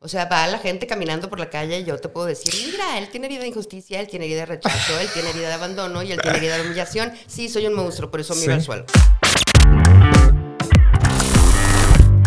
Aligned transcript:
O 0.00 0.06
sea, 0.06 0.26
va 0.26 0.46
la 0.46 0.58
gente 0.58 0.86
caminando 0.86 1.28
por 1.28 1.40
la 1.40 1.50
calle 1.50 1.80
y 1.80 1.84
yo 1.84 1.98
te 1.98 2.08
puedo 2.08 2.24
decir, 2.24 2.54
mira, 2.70 2.98
él 2.98 3.08
tiene 3.08 3.26
herida 3.26 3.40
de 3.40 3.48
injusticia, 3.48 3.98
él 3.98 4.06
tiene 4.06 4.26
herida 4.26 4.40
de 4.42 4.46
rechazo, 4.46 4.96
él 5.00 5.08
tiene 5.12 5.30
herida 5.30 5.48
de 5.48 5.54
abandono 5.54 6.04
y 6.04 6.12
él 6.12 6.20
tiene 6.22 6.38
herida 6.38 6.56
de 6.56 6.62
humillación. 6.62 7.12
Sí, 7.26 7.48
soy 7.48 7.66
un 7.66 7.74
monstruo, 7.74 8.08
por 8.08 8.20
eso 8.20 8.32
miro 8.36 8.54
al 8.54 8.62
suelo. 8.62 8.84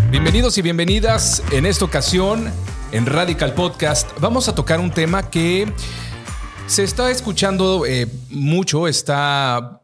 Bienvenidos 0.09 0.57
y 0.57 0.61
bienvenidas 0.61 1.41
en 1.53 1.65
esta 1.65 1.85
ocasión 1.85 2.51
en 2.91 3.05
Radical 3.05 3.53
Podcast. 3.53 4.09
Vamos 4.19 4.49
a 4.49 4.55
tocar 4.55 4.81
un 4.81 4.91
tema 4.91 5.29
que 5.29 5.71
se 6.67 6.83
está 6.83 7.09
escuchando 7.09 7.85
eh, 7.85 8.05
mucho, 8.29 8.85
está 8.89 9.80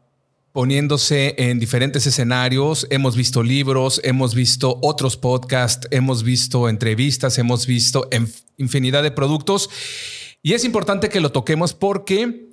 poniéndose 0.58 1.36
en 1.38 1.60
diferentes 1.60 2.04
escenarios. 2.08 2.88
Hemos 2.90 3.14
visto 3.14 3.44
libros, 3.44 4.00
hemos 4.02 4.34
visto 4.34 4.80
otros 4.82 5.16
podcasts, 5.16 5.86
hemos 5.92 6.24
visto 6.24 6.68
entrevistas, 6.68 7.38
hemos 7.38 7.64
visto 7.64 8.08
infinidad 8.56 9.04
de 9.04 9.12
productos. 9.12 9.70
Y 10.42 10.54
es 10.54 10.64
importante 10.64 11.10
que 11.10 11.20
lo 11.20 11.30
toquemos 11.30 11.74
porque 11.74 12.48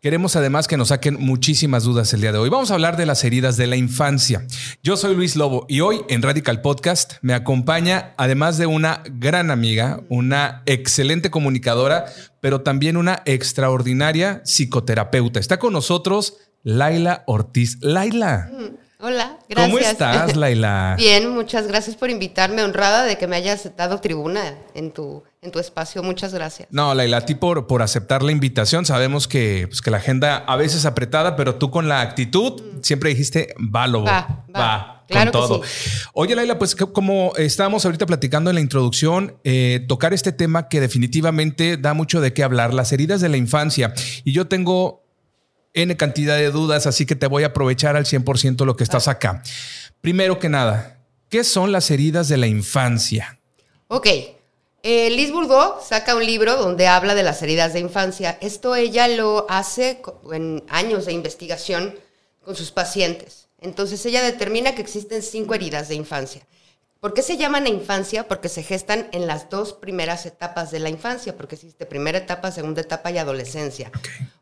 queremos 0.00 0.36
además 0.36 0.68
que 0.68 0.76
nos 0.76 0.90
saquen 0.90 1.16
muchísimas 1.18 1.82
dudas 1.82 2.14
el 2.14 2.20
día 2.20 2.30
de 2.30 2.38
hoy. 2.38 2.48
Vamos 2.48 2.70
a 2.70 2.74
hablar 2.74 2.96
de 2.96 3.06
las 3.06 3.24
heridas 3.24 3.56
de 3.56 3.66
la 3.66 3.74
infancia. 3.74 4.46
Yo 4.84 4.96
soy 4.96 5.16
Luis 5.16 5.34
Lobo 5.34 5.66
y 5.68 5.80
hoy 5.80 6.02
en 6.08 6.22
Radical 6.22 6.60
Podcast 6.60 7.14
me 7.22 7.34
acompaña, 7.34 8.14
además 8.18 8.58
de 8.58 8.66
una 8.66 9.02
gran 9.10 9.50
amiga, 9.50 10.00
una 10.08 10.62
excelente 10.66 11.32
comunicadora, 11.32 12.04
pero 12.40 12.60
también 12.60 12.96
una 12.96 13.20
extraordinaria 13.24 14.42
psicoterapeuta. 14.44 15.40
Está 15.40 15.58
con 15.58 15.72
nosotros 15.72 16.36
Laila 16.62 17.24
Ortiz. 17.26 17.78
Laila. 17.80 18.50
Mm, 18.52 19.04
hola, 19.04 19.38
gracias. 19.48 19.72
¿Cómo 19.72 19.78
estás, 19.78 20.36
Laila? 20.36 20.94
Bien, 20.98 21.28
muchas 21.30 21.66
gracias 21.66 21.96
por 21.96 22.10
invitarme. 22.10 22.62
Honrada 22.62 23.04
de 23.04 23.16
que 23.16 23.26
me 23.26 23.36
hayas 23.36 23.70
dado 23.76 24.00
tribuna 24.00 24.54
en 24.74 24.92
tu, 24.92 25.22
en 25.40 25.50
tu 25.50 25.58
espacio. 25.58 26.02
Muchas 26.02 26.34
gracias. 26.34 26.68
No, 26.70 26.94
Laila, 26.94 27.18
a 27.18 27.26
ti 27.26 27.34
por, 27.34 27.66
por 27.66 27.82
aceptar 27.82 28.22
la 28.22 28.32
invitación. 28.32 28.84
Sabemos 28.84 29.28
que, 29.28 29.66
pues, 29.68 29.80
que 29.80 29.90
la 29.90 29.98
agenda 29.98 30.38
a 30.38 30.56
veces 30.56 30.84
apretada, 30.84 31.36
pero 31.36 31.54
tú 31.56 31.70
con 31.70 31.88
la 31.88 32.00
actitud 32.00 32.60
mm. 32.60 32.82
siempre 32.82 33.10
dijiste, 33.10 33.54
va, 33.58 33.86
lobo, 33.86 34.06
va. 34.06 34.44
va. 34.54 34.94
Claro 35.08 35.32
con 35.32 35.40
todo. 35.40 35.62
Oye, 36.12 36.36
Laila, 36.36 36.58
pues 36.58 36.76
como 36.76 37.32
estábamos 37.36 37.84
ahorita 37.86 38.04
platicando 38.04 38.50
en 38.50 38.56
la 38.56 38.60
introducción, 38.60 39.38
eh, 39.42 39.84
tocar 39.88 40.12
este 40.12 40.32
tema 40.32 40.68
que 40.68 40.80
definitivamente 40.80 41.78
da 41.78 41.94
mucho 41.94 42.20
de 42.20 42.34
qué 42.34 42.42
hablar, 42.42 42.74
las 42.74 42.92
heridas 42.92 43.22
de 43.22 43.30
la 43.30 43.38
infancia. 43.38 43.94
Y 44.24 44.32
yo 44.32 44.48
tengo 44.48 45.07
N 45.82 45.96
cantidad 45.96 46.36
de 46.36 46.50
dudas, 46.50 46.86
así 46.86 47.06
que 47.06 47.14
te 47.14 47.28
voy 47.28 47.44
a 47.44 47.48
aprovechar 47.48 47.96
al 47.96 48.04
100% 48.04 48.64
lo 48.64 48.76
que 48.76 48.84
estás 48.84 49.06
acá. 49.06 49.42
Primero 50.00 50.38
que 50.38 50.48
nada, 50.48 50.98
¿qué 51.28 51.44
son 51.44 51.70
las 51.70 51.90
heridas 51.90 52.28
de 52.28 52.36
la 52.36 52.48
infancia? 52.48 53.38
Ok. 53.86 54.08
Eh, 54.82 55.10
Liz 55.10 55.32
Bourdeau 55.32 55.74
saca 55.82 56.14
un 56.14 56.24
libro 56.24 56.56
donde 56.56 56.86
habla 56.86 57.14
de 57.14 57.22
las 57.22 57.42
heridas 57.42 57.72
de 57.72 57.80
infancia. 57.80 58.38
Esto 58.40 58.74
ella 58.74 59.06
lo 59.08 59.46
hace 59.48 60.00
en 60.32 60.64
años 60.68 61.06
de 61.06 61.12
investigación 61.12 61.94
con 62.44 62.56
sus 62.56 62.70
pacientes. 62.70 63.48
Entonces 63.60 64.04
ella 64.06 64.22
determina 64.22 64.74
que 64.74 64.82
existen 64.82 65.22
cinco 65.22 65.54
heridas 65.54 65.88
de 65.88 65.94
infancia. 65.94 66.46
¿Por 67.00 67.14
qué 67.14 67.22
se 67.22 67.36
llaman 67.36 67.68
infancia? 67.68 68.26
Porque 68.26 68.48
se 68.48 68.64
gestan 68.64 69.08
en 69.12 69.28
las 69.28 69.48
dos 69.50 69.72
primeras 69.72 70.26
etapas 70.26 70.72
de 70.72 70.80
la 70.80 70.88
infancia, 70.88 71.36
porque 71.36 71.54
existe 71.54 71.86
primera 71.86 72.18
etapa, 72.18 72.50
segunda 72.50 72.80
etapa 72.80 73.12
y 73.12 73.18
adolescencia. 73.18 73.92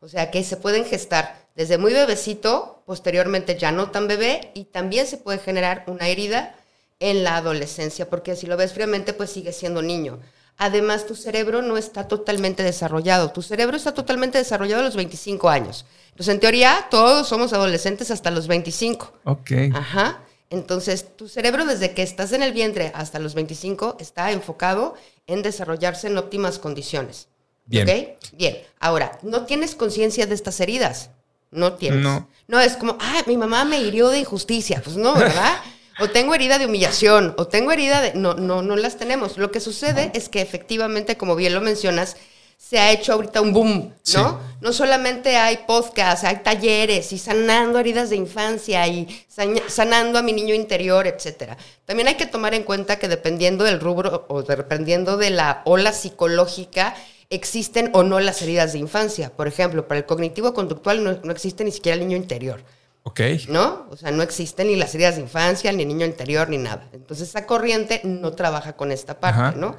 O 0.01 0.09
sea 0.09 0.31
que 0.31 0.43
se 0.43 0.57
pueden 0.57 0.87
gestar 0.87 1.47
desde 1.55 1.77
muy 1.77 1.93
bebecito, 1.93 2.83
posteriormente 2.87 3.59
ya 3.59 3.73
no 3.73 3.91
tan 3.91 4.09
bebé, 4.09 4.53
y 4.55 4.65
también 4.65 5.07
se 5.07 5.19
puede 5.19 5.39
generar 5.39 5.85
una 5.87 6.09
herida 6.09 6.55
en 6.99 7.25
la 7.25 7.37
adolescencia, 7.37 8.09
porque 8.09 8.37
si 8.37 8.47
lo 8.47 8.57
ves 8.57 8.73
fríamente, 8.73 9.13
pues 9.13 9.31
sigue 9.31 9.53
siendo 9.53 9.83
niño. 9.83 10.19
Además, 10.57 11.07
tu 11.07 11.15
cerebro 11.15 11.61
no 11.61 11.77
está 11.77 12.09
totalmente 12.09 12.63
desarrollado. 12.63 13.31
Tu 13.31 13.43
cerebro 13.43 13.77
está 13.77 13.93
totalmente 13.93 14.39
desarrollado 14.39 14.81
a 14.81 14.87
los 14.87 14.97
25 14.97 15.51
años. 15.51 15.85
Entonces, 16.13 16.33
en 16.33 16.41
teoría, 16.41 16.87
todos 16.91 17.29
somos 17.29 17.53
adolescentes 17.53 18.11
hasta 18.11 18.31
los 18.31 18.47
25. 18.49 19.13
Ok. 19.25 19.51
Ajá. 19.75 20.23
Entonces, 20.51 21.17
tu 21.17 21.29
cerebro 21.29 21.65
desde 21.65 21.93
que 21.93 22.03
estás 22.03 22.33
en 22.33 22.43
el 22.43 22.53
vientre 22.53 22.93
hasta 22.95 23.19
los 23.19 23.35
25 23.35 23.97
está 23.99 24.31
enfocado 24.31 24.95
en 25.27 25.43
desarrollarse 25.43 26.07
en 26.07 26.19
óptimas 26.19 26.59
condiciones. 26.59 27.29
Bien. 27.67 28.17
Bien. 28.33 28.59
Ahora, 28.79 29.19
no 29.23 29.45
tienes 29.45 29.75
conciencia 29.75 30.27
de 30.27 30.35
estas 30.35 30.61
heridas. 30.61 31.11
No 31.51 31.75
tienes. 31.75 32.01
No. 32.01 32.29
No 32.47 32.61
es 32.61 32.77
como, 32.77 32.97
ah, 33.01 33.23
mi 33.27 33.37
mamá 33.37 33.65
me 33.65 33.81
hirió 33.81 34.09
de 34.09 34.21
injusticia. 34.21 34.81
Pues 34.85 34.97
no, 34.97 35.15
¿verdad? 35.15 35.57
o 35.99 36.09
tengo 36.09 36.35
herida 36.35 36.59
de 36.59 36.67
humillación, 36.67 37.35
o 37.39 37.49
tengo 37.49 37.73
herida 37.73 38.01
de... 38.01 38.15
No, 38.15 38.35
no, 38.35 38.63
no 38.63 38.77
las 38.77 38.99
tenemos. 38.99 39.39
Lo 39.39 39.51
que 39.51 39.61
sucede 39.61 40.13
es 40.15 40.29
que 40.29 40.41
efectivamente, 40.41 41.17
como 41.17 41.35
bien 41.35 41.55
lo 41.55 41.61
mencionas, 41.61 42.17
se 42.57 42.79
ha 42.79 42.91
hecho 42.91 43.13
ahorita 43.13 43.41
un 43.41 43.53
boom, 43.53 43.95
¿no? 44.15 44.41
No 44.61 44.73
solamente 44.73 45.37
hay 45.37 45.59
podcasts, 45.69 46.25
hay 46.25 46.37
talleres 46.37 47.13
y 47.13 47.19
sanando 47.19 47.79
heridas 47.79 48.11
de 48.11 48.17
infancia 48.17 48.87
y 48.89 49.25
sanando 49.69 50.19
a 50.19 50.23
mi 50.23 50.33
niño 50.33 50.55
interior, 50.55 51.07
etcétera. 51.07 51.57
También 51.85 52.09
hay 52.09 52.15
que 52.15 52.27
tomar 52.27 52.55
en 52.55 52.65
cuenta 52.65 52.99
que 52.99 53.07
dependiendo 53.07 53.65
del 53.65 53.79
rubro 53.79 54.27
o 54.29 54.43
dependiendo 54.43 55.17
de 55.17 55.31
la 55.31 55.63
ola 55.65 55.93
psicológica, 55.93 56.95
existen 57.31 57.91
o 57.93 58.03
no 58.03 58.19
las 58.21 58.43
heridas 58.43 58.73
de 58.73 58.79
infancia. 58.79 59.31
Por 59.31 59.47
ejemplo, 59.47 59.87
para 59.87 59.99
el 59.99 60.07
cognitivo 60.07 60.55
conductual 60.55 61.05
no, 61.05 61.31
existe 61.31 61.65
ni 61.65 61.71
siquiera 61.71 61.95
el 61.95 62.01
niño 62.01 62.17
interior. 62.17 62.63
Ok. 63.03 63.21
¿No? 63.49 63.87
O 63.91 63.97
sea, 63.97 64.11
no 64.11 64.23
existen 64.23 64.67
ni 64.67 64.77
las 64.77 64.95
heridas 64.95 65.17
de 65.17 65.23
infancia, 65.23 65.71
ni 65.71 65.83
el 65.83 65.89
niño 65.89 66.07
interior, 66.07 66.49
ni 66.49 66.59
nada. 66.59 66.89
Entonces, 66.93 67.29
esa 67.29 67.47
corriente 67.47 68.01
no 68.03 68.33
trabaja 68.33 68.73
con 68.75 68.91
esta 68.91 69.21
parte, 69.21 69.57
¿no? 69.57 69.77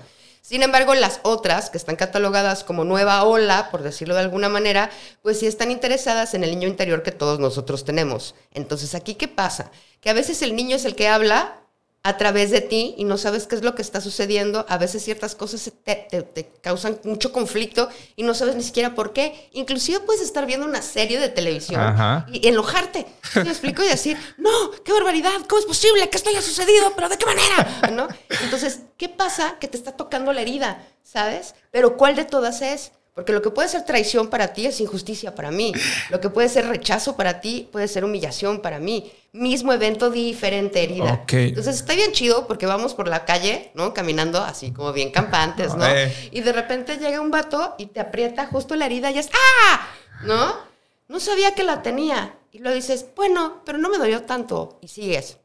Sin 0.47 0.63
embargo, 0.63 0.95
las 0.95 1.19
otras, 1.23 1.69
que 1.69 1.77
están 1.77 1.97
catalogadas 1.97 2.63
como 2.63 2.85
nueva 2.85 3.21
ola, 3.25 3.69
por 3.69 3.83
decirlo 3.83 4.13
de 4.13 4.21
alguna 4.21 4.47
manera, 4.47 4.89
pues 5.21 5.39
sí 5.39 5.45
están 5.45 5.71
interesadas 5.71 6.33
en 6.35 6.45
el 6.45 6.51
niño 6.51 6.69
interior 6.69 7.03
que 7.03 7.11
todos 7.11 7.37
nosotros 7.37 7.83
tenemos. 7.83 8.33
Entonces, 8.53 8.95
¿aquí 8.95 9.15
qué 9.15 9.27
pasa? 9.27 9.71
Que 9.99 10.09
a 10.09 10.13
veces 10.13 10.41
el 10.41 10.55
niño 10.55 10.77
es 10.77 10.85
el 10.85 10.95
que 10.95 11.09
habla 11.09 11.59
a 12.07 12.15
través 12.15 12.51
de 12.51 12.61
ti 12.61 12.95
y 12.97 13.03
no 13.03 13.17
sabes 13.17 13.47
qué 13.47 13.55
es 13.55 13.63
lo 13.63 13.75
que 13.75 13.81
está 13.81 13.99
sucediendo. 13.99 14.65
A 14.69 14.77
veces 14.77 15.03
ciertas 15.03 15.35
cosas 15.35 15.73
te, 15.83 16.49
causan 16.61 17.01
mucho 17.03 17.33
conflicto 17.33 17.89
y 18.15 18.23
no 18.23 18.33
sabes 18.33 18.55
ni 18.55 18.63
siquiera 18.63 18.95
por 18.95 19.11
qué. 19.11 19.49
Inclusive 19.51 19.99
puedes 19.99 20.21
estar 20.21 20.45
viendo 20.45 20.65
una 20.65 20.81
serie 20.81 21.19
de 21.19 21.27
televisión 21.27 22.25
y 22.31 22.47
enojarte. 22.47 23.05
¿Me 23.35 23.49
explico? 23.49 23.83
Y 23.83 23.89
decir, 23.89 24.17
no, 24.37 24.71
qué 24.85 24.93
barbaridad, 24.93 25.33
¿cómo 25.49 25.59
es 25.59 25.65
posible 25.65 26.09
que 26.09 26.15
esto 26.15 26.29
haya 26.29 26.41
sucedido? 26.41 26.93
¿Pero 26.95 27.09
de 27.09 27.17
qué 27.17 27.25
manera? 27.25 27.89
¿No? 27.91 28.07
Entonces, 28.41 28.83
¿qué 28.95 29.09
pasa? 29.09 29.57
Que 29.59 29.67
te 29.67 29.75
está 29.75 29.91
tocando 29.91 30.31
la 30.31 30.39
herida, 30.39 30.81
¿sabes? 31.03 31.55
Pero 31.71 31.97
¿cuál 31.97 32.15
de 32.15 32.23
todas 32.23 32.61
es? 32.61 32.93
Porque 33.17 33.33
lo 33.33 33.41
que 33.41 33.49
puede 33.49 33.67
ser 33.67 33.83
traición 33.83 34.27
para 34.27 34.53
ti 34.53 34.67
es 34.67 34.79
injusticia 34.79 35.33
para 35.33 35.49
mí. 35.49 35.73
Lo 36.11 36.21
que 36.21 36.29
puede 36.29 36.49
ser 36.49 36.67
rechazo 36.67 37.17
para 37.17 37.41
ti 37.41 37.67
puede 37.71 37.87
ser 37.87 38.05
humillación 38.05 38.61
para 38.61 38.77
mí. 38.77 39.11
Mismo 39.31 39.73
evento, 39.73 40.11
diferente 40.11 40.83
herida. 40.83 41.23
Entonces 41.47 41.77
está 41.77 41.95
bien 41.95 42.11
chido 42.11 42.45
porque 42.45 42.67
vamos 42.67 42.93
por 42.93 43.07
la 43.07 43.25
calle, 43.25 43.71
¿no? 43.73 43.91
Caminando 43.91 44.39
así 44.43 44.71
como 44.71 44.93
bien 44.93 45.09
campantes, 45.09 45.73
¿no? 45.73 45.83
Y 46.29 46.41
de 46.41 46.53
repente 46.53 46.97
llega 46.97 47.19
un 47.19 47.31
vato 47.31 47.73
y 47.79 47.87
te 47.87 47.99
aprieta 47.99 48.45
justo 48.45 48.75
la 48.75 48.85
herida 48.85 49.09
y 49.09 49.17
es 49.17 49.31
¡ah! 49.33 49.87
¿No? 50.21 50.53
No 51.07 51.19
sabía 51.19 51.55
que 51.55 51.63
la 51.63 51.81
tenía. 51.81 52.35
Y 52.51 52.59
lo 52.59 52.71
dices, 52.71 53.07
bueno, 53.15 53.63
pero 53.65 53.79
no 53.79 53.89
me 53.89 53.97
dolió 53.97 54.21
tanto. 54.21 54.77
Y 54.79 54.89
sigues. 54.89 55.37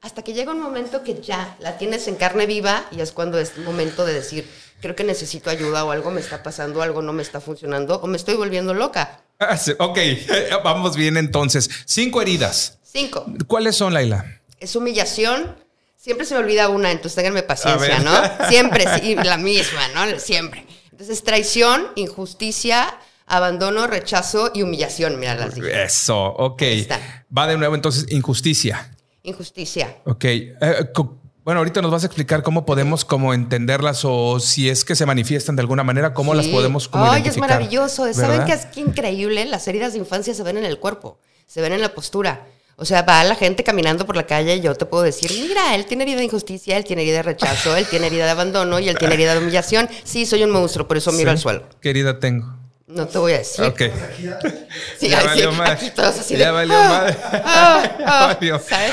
Hasta 0.00 0.22
que 0.22 0.34
llega 0.34 0.52
un 0.52 0.60
momento 0.60 1.02
que 1.02 1.20
ya 1.20 1.56
la 1.60 1.78
tienes 1.78 2.06
en 2.06 2.14
carne 2.14 2.46
viva 2.46 2.86
y 2.92 3.00
es 3.00 3.10
cuando 3.10 3.38
es 3.38 3.58
momento 3.58 4.04
de 4.06 4.14
decir, 4.14 4.48
creo 4.80 4.94
que 4.94 5.04
necesito 5.04 5.50
ayuda 5.50 5.84
o 5.84 5.90
algo 5.90 6.10
me 6.10 6.20
está 6.20 6.42
pasando, 6.42 6.82
algo 6.82 7.02
no 7.02 7.12
me 7.12 7.22
está 7.22 7.40
funcionando 7.40 7.96
o 7.96 8.06
me 8.06 8.16
estoy 8.16 8.34
volviendo 8.34 8.72
loca. 8.72 9.22
Ah, 9.40 9.58
ok, 9.78 9.98
vamos 10.64 10.96
bien 10.96 11.16
entonces. 11.16 11.68
Cinco 11.86 12.22
heridas. 12.22 12.78
Cinco. 12.82 13.26
¿Cuáles 13.46 13.76
son, 13.76 13.94
Laila? 13.94 14.40
Es 14.60 14.76
humillación. 14.76 15.56
Siempre 15.96 16.26
se 16.26 16.34
me 16.34 16.40
olvida 16.40 16.68
una, 16.68 16.90
entonces 16.90 17.14
ténganme 17.14 17.42
paciencia, 17.42 18.00
¿no? 18.00 18.12
Siempre, 18.48 18.84
sí, 18.98 19.14
la 19.14 19.38
misma, 19.38 19.88
¿no? 19.94 20.18
Siempre. 20.18 20.66
Entonces, 20.90 21.22
traición, 21.22 21.88
injusticia, 21.94 22.92
abandono, 23.26 23.86
rechazo 23.86 24.50
y 24.54 24.62
humillación. 24.62 25.18
Mira 25.18 25.34
las 25.34 25.54
dije. 25.54 25.84
Eso, 25.84 26.22
ok. 26.22 26.62
Va 27.36 27.46
de 27.46 27.56
nuevo 27.56 27.74
entonces, 27.74 28.06
injusticia. 28.10 28.94
Injusticia. 29.22 29.96
Ok. 30.04 30.24
Eh, 30.24 30.56
bueno, 31.44 31.58
ahorita 31.58 31.82
nos 31.82 31.90
vas 31.90 32.04
a 32.04 32.06
explicar 32.06 32.44
cómo 32.44 32.64
podemos 32.64 33.04
como 33.04 33.34
entenderlas 33.34 34.04
o 34.04 34.38
si 34.38 34.70
es 34.70 34.84
que 34.84 34.94
se 34.94 35.06
manifiestan 35.06 35.56
de 35.56 35.62
alguna 35.62 35.82
manera, 35.82 36.14
cómo 36.14 36.34
las 36.34 36.46
podemos 36.46 36.86
como 36.88 37.10
Ay, 37.10 37.24
es 37.26 37.36
maravilloso. 37.36 38.12
¿Saben 38.14 38.44
qué 38.44 38.52
es 38.52 38.68
increíble? 38.76 39.44
Las 39.46 39.66
heridas 39.66 39.92
de 39.92 39.98
infancia 39.98 40.34
se 40.34 40.42
ven 40.44 40.56
en 40.56 40.64
el 40.64 40.78
cuerpo, 40.78 41.18
se 41.46 41.60
ven 41.60 41.72
en 41.72 41.80
la 41.80 41.94
postura. 41.94 42.46
O 42.76 42.84
sea, 42.84 43.02
va 43.02 43.22
la 43.24 43.34
gente 43.34 43.64
caminando 43.64 44.06
por 44.06 44.16
la 44.16 44.26
calle 44.26 44.56
y 44.56 44.60
yo 44.60 44.74
te 44.74 44.86
puedo 44.86 45.02
decir, 45.02 45.30
mira, 45.32 45.74
él 45.74 45.84
tiene 45.86 46.04
herida 46.04 46.18
de 46.18 46.24
injusticia, 46.24 46.76
él 46.76 46.84
tiene 46.84 47.02
herida 47.02 47.16
de 47.18 47.22
rechazo, 47.24 47.76
él 47.76 47.86
tiene 47.86 48.06
herida 48.06 48.24
de 48.24 48.30
abandono 48.30 48.78
y 48.78 48.88
él 48.88 48.96
tiene 48.96 49.14
herida 49.14 49.34
de 49.34 49.40
humillación. 49.40 49.88
Sí, 50.04 50.26
soy 50.26 50.44
un 50.44 50.50
monstruo, 50.50 50.88
por 50.88 50.96
eso 50.96 51.12
miro 51.12 51.30
al 51.30 51.38
suelo. 51.38 51.64
¿Qué 51.80 51.90
herida 51.90 52.18
tengo? 52.18 52.61
No 52.86 53.06
te 53.06 53.18
voy 53.18 53.32
a 53.32 53.38
decir. 53.38 53.64
Ok. 53.64 53.82
Sí, 54.98 55.08
ya 55.08 55.22
valió 55.24 55.50
sí, 55.50 55.58
mal. 55.58 55.78
Ya 56.28 56.36
de, 56.36 56.50
valió 56.50 56.76
ah, 56.76 56.88
mal. 56.88 57.18
ah, 57.44 58.38
ah", 58.40 58.60
¿Sabes? 58.68 58.92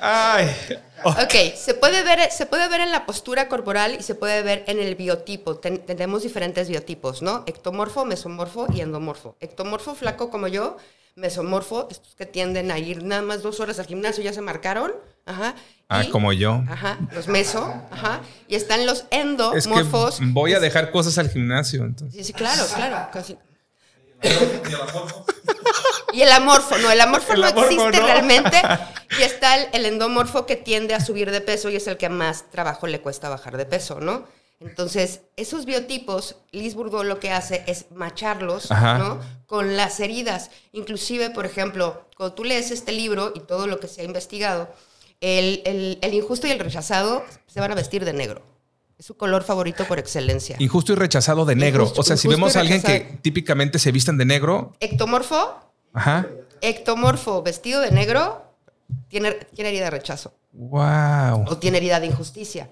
Ay. 0.00 0.56
Ok, 1.04 1.54
se 1.56 1.74
puede, 1.74 2.02
ver, 2.02 2.30
se 2.30 2.46
puede 2.46 2.68
ver 2.68 2.80
en 2.80 2.90
la 2.90 3.06
postura 3.06 3.48
corporal 3.48 3.96
y 3.98 4.02
se 4.02 4.14
puede 4.14 4.42
ver 4.42 4.64
en 4.66 4.80
el 4.80 4.94
biotipo. 4.94 5.56
tenemos 5.58 6.22
diferentes 6.22 6.68
biotipos, 6.68 7.22
¿no? 7.22 7.44
Ectomorfo, 7.46 8.04
mesomorfo 8.04 8.66
y 8.72 8.80
endomorfo. 8.80 9.36
Ectomorfo 9.40 9.94
flaco 9.94 10.30
como 10.30 10.48
yo, 10.48 10.76
mesomorfo, 11.14 11.88
estos 11.90 12.14
que 12.14 12.26
tienden 12.26 12.70
a 12.70 12.78
ir 12.78 13.02
nada 13.02 13.22
más 13.22 13.42
dos 13.42 13.60
horas 13.60 13.78
al 13.78 13.86
gimnasio 13.86 14.22
ya 14.22 14.32
se 14.32 14.40
marcaron. 14.40 14.92
Ajá. 15.26 15.54
Ah, 15.88 16.04
como 16.10 16.32
yo. 16.32 16.62
Ajá, 16.68 16.98
los 17.12 17.28
meso, 17.28 17.74
ajá. 17.90 18.20
Y 18.46 18.54
están 18.54 18.86
los 18.86 19.06
endomorfos. 19.10 20.20
voy 20.20 20.54
a 20.54 20.60
dejar 20.60 20.90
cosas 20.90 21.18
al 21.18 21.30
gimnasio, 21.30 21.84
entonces. 21.84 22.18
Sí, 22.18 22.24
sí, 22.24 22.32
claro, 22.32 22.64
claro. 22.74 23.08
Y 26.12 26.22
el 26.22 26.32
amorfo, 26.32 26.76
no, 26.78 26.90
el 26.90 27.00
amorfo 27.00 27.36
no 27.36 27.46
existe 27.46 28.00
realmente. 28.00 28.60
Y 29.18 29.22
está 29.22 29.56
el, 29.56 29.86
endomorfo 29.86 30.44
que 30.44 30.54
tiende 30.54 30.94
a 30.94 31.00
subir 31.00 31.30
de 31.30 31.40
peso 31.40 31.70
y 31.70 31.76
es 31.76 31.86
el 31.86 31.96
que 31.96 32.10
más 32.10 32.50
trabajo 32.50 32.86
le 32.86 33.00
cuesta 33.00 33.30
bajar 33.30 33.56
de 33.56 33.64
peso, 33.64 34.00
¿no? 34.00 34.26
Entonces, 34.60 35.20
esos 35.36 35.64
biotipos, 35.66 36.36
Liz 36.50 36.74
lo 36.74 37.20
que 37.20 37.30
hace 37.30 37.62
es 37.66 37.86
macharlos, 37.94 38.70
¿no? 38.70 39.20
Con 39.46 39.76
las 39.76 40.00
heridas. 40.00 40.50
Inclusive, 40.72 41.30
por 41.30 41.46
ejemplo, 41.46 42.06
cuando 42.16 42.34
tú 42.34 42.44
lees 42.44 42.70
este 42.70 42.92
libro 42.92 43.32
y 43.34 43.40
todo 43.40 43.66
lo 43.66 43.78
que 43.78 43.86
se 43.86 44.00
ha 44.00 44.04
investigado, 44.04 44.68
el, 45.20 45.98
el 46.00 46.14
injusto 46.14 46.46
y 46.46 46.50
el 46.50 46.58
rechazado 46.58 47.24
se 47.46 47.60
van 47.60 47.70
a 47.70 47.74
vestir 47.74 48.04
de 48.04 48.12
negro. 48.12 48.42
Es 48.98 49.06
su 49.06 49.16
color 49.16 49.44
favorito 49.44 49.84
por 49.84 50.00
excelencia. 50.00 50.56
Injusto 50.58 50.92
y 50.92 50.96
rechazado 50.96 51.44
de 51.44 51.54
negro. 51.54 51.92
o 51.96 52.02
sea, 52.02 52.16
si 52.16 52.26
vemos 52.26 52.56
a 52.56 52.60
alguien 52.60 52.82
que 52.82 53.18
típicamente 53.22 53.78
se 53.78 53.92
visten 53.92 54.18
de 54.18 54.24
negro. 54.24 54.72
Ectomorfo. 54.80 55.60
Ajá. 55.92 56.26
Ectomorfo 56.60 57.42
vestido 57.42 57.80
de 57.80 57.92
negro 57.92 58.44
tiene, 59.06 59.34
tiene 59.54 59.70
herida 59.70 59.84
de 59.84 59.90
rechazo. 59.90 60.34
Wow. 60.52 61.44
O 61.46 61.58
tiene 61.58 61.78
herida 61.78 62.00
de 62.00 62.06
injusticia. 62.06 62.70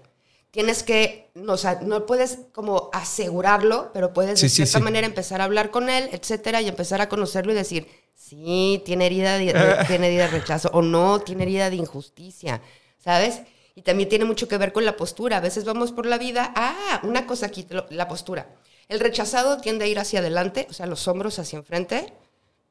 Tienes 0.56 0.82
que, 0.82 1.28
no, 1.34 1.52
o 1.52 1.56
sea, 1.58 1.80
no 1.82 2.06
puedes 2.06 2.38
como 2.54 2.88
asegurarlo, 2.94 3.90
pero 3.92 4.14
puedes 4.14 4.40
de 4.40 4.48
cierta 4.48 4.80
manera 4.80 5.06
empezar 5.06 5.42
a 5.42 5.44
hablar 5.44 5.70
con 5.70 5.90
él, 5.90 6.08
etcétera, 6.12 6.62
y 6.62 6.68
empezar 6.68 7.02
a 7.02 7.10
conocerlo 7.10 7.52
y 7.52 7.54
decir, 7.54 7.86
sí, 8.14 8.82
tiene 8.86 9.04
herida 9.04 9.36
de, 9.36 9.52
tiene 9.86 10.06
herida 10.06 10.28
de 10.28 10.38
rechazo, 10.38 10.70
o 10.72 10.80
no, 10.80 11.20
tiene 11.20 11.42
herida 11.42 11.68
de 11.68 11.76
injusticia, 11.76 12.62
¿sabes? 12.96 13.42
Y 13.74 13.82
también 13.82 14.08
tiene 14.08 14.24
mucho 14.24 14.48
que 14.48 14.56
ver 14.56 14.72
con 14.72 14.86
la 14.86 14.96
postura. 14.96 15.36
A 15.36 15.40
veces 15.40 15.66
vamos 15.66 15.92
por 15.92 16.06
la 16.06 16.16
vida, 16.16 16.54
ah, 16.56 17.00
una 17.02 17.26
cosa 17.26 17.44
aquí, 17.44 17.66
la 17.90 18.08
postura. 18.08 18.48
El 18.88 19.00
rechazado 19.00 19.58
tiende 19.58 19.84
a 19.84 19.88
ir 19.88 19.98
hacia 19.98 20.20
adelante, 20.20 20.66
o 20.70 20.72
sea, 20.72 20.86
los 20.86 21.06
hombros 21.06 21.38
hacia 21.38 21.58
enfrente, 21.58 22.14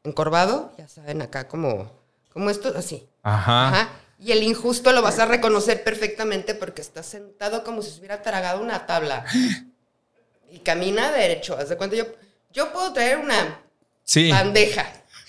encorvado, 0.04 0.72
ya 0.80 0.88
saben, 0.88 1.22
acá 1.22 1.48
como, 1.48 1.92
como 2.34 2.50
esto, 2.50 2.74
así. 2.76 3.08
Ajá. 3.22 3.68
Ajá. 3.68 3.90
Y 4.18 4.32
el 4.32 4.44
injusto 4.44 4.92
lo 4.92 5.02
vas 5.02 5.20
a 5.20 5.26
reconocer 5.26 5.84
perfectamente 5.84 6.56
porque 6.56 6.82
está 6.82 7.04
sentado 7.04 7.64
como 7.64 7.82
si 7.82 7.92
se 7.92 8.00
hubiera 8.00 8.22
tragado 8.22 8.62
una 8.62 8.86
tabla. 8.86 9.26
Y 10.50 10.60
camina 10.60 11.12
derecho. 11.12 11.58
Haz 11.58 11.70
de 11.70 11.76
cuenta, 11.76 11.98
yo, 11.98 12.06
yo 12.54 12.72
puedo 12.72 12.94
traer 12.94 13.18
una 13.18 13.60
bandeja 14.32 14.86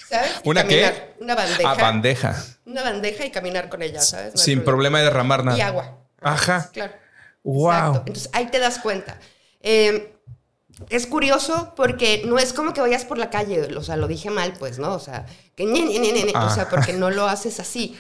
¿sabes? 0.09 0.41
¿Una 0.45 0.67
qué? 0.67 1.15
Una 1.21 1.35
bandeja. 1.35 1.71
Ah, 1.71 1.75
bandeja. 1.75 2.45
Una 2.65 2.83
bandeja 2.83 3.25
y 3.25 3.31
caminar 3.31 3.69
con 3.69 3.83
ella, 3.83 4.01
¿sabes? 4.01 4.41
Sin 4.41 4.65
problema. 4.65 4.99
de 4.99 5.05
derramar 5.05 5.45
nada. 5.45 5.59
Y 5.59 5.61
agua. 5.61 5.99
Ajá. 6.21 6.71
Claro. 6.73 6.93
Wow. 7.43 7.97
Entonces 8.07 8.31
ahí 8.33 8.47
te 8.47 8.59
das 8.59 8.79
cuenta. 8.79 9.19
Eh, 9.61 10.13
es 10.91 11.07
curioso 11.07 11.73
porque 11.77 12.23
no 12.27 12.39
es 12.39 12.53
como 12.53 12.73
que 12.73 12.81
vayas 12.81 13.05
por 13.05 13.19
la 13.19 13.31
calle, 13.31 13.75
o 13.77 13.83
sea, 13.83 13.97
lo 13.97 14.09
dije 14.09 14.31
mal, 14.31 14.53
pues, 14.59 14.79
¿no? 14.79 14.93
O 14.93 14.99
sea, 14.99 15.25
que 15.55 15.65
o 15.65 16.51
sea, 16.51 16.65
ah. 16.65 16.69
porque 16.71 16.93
no 16.93 17.11
lo 17.11 17.27
haces 17.27 17.61
así. 17.61 17.97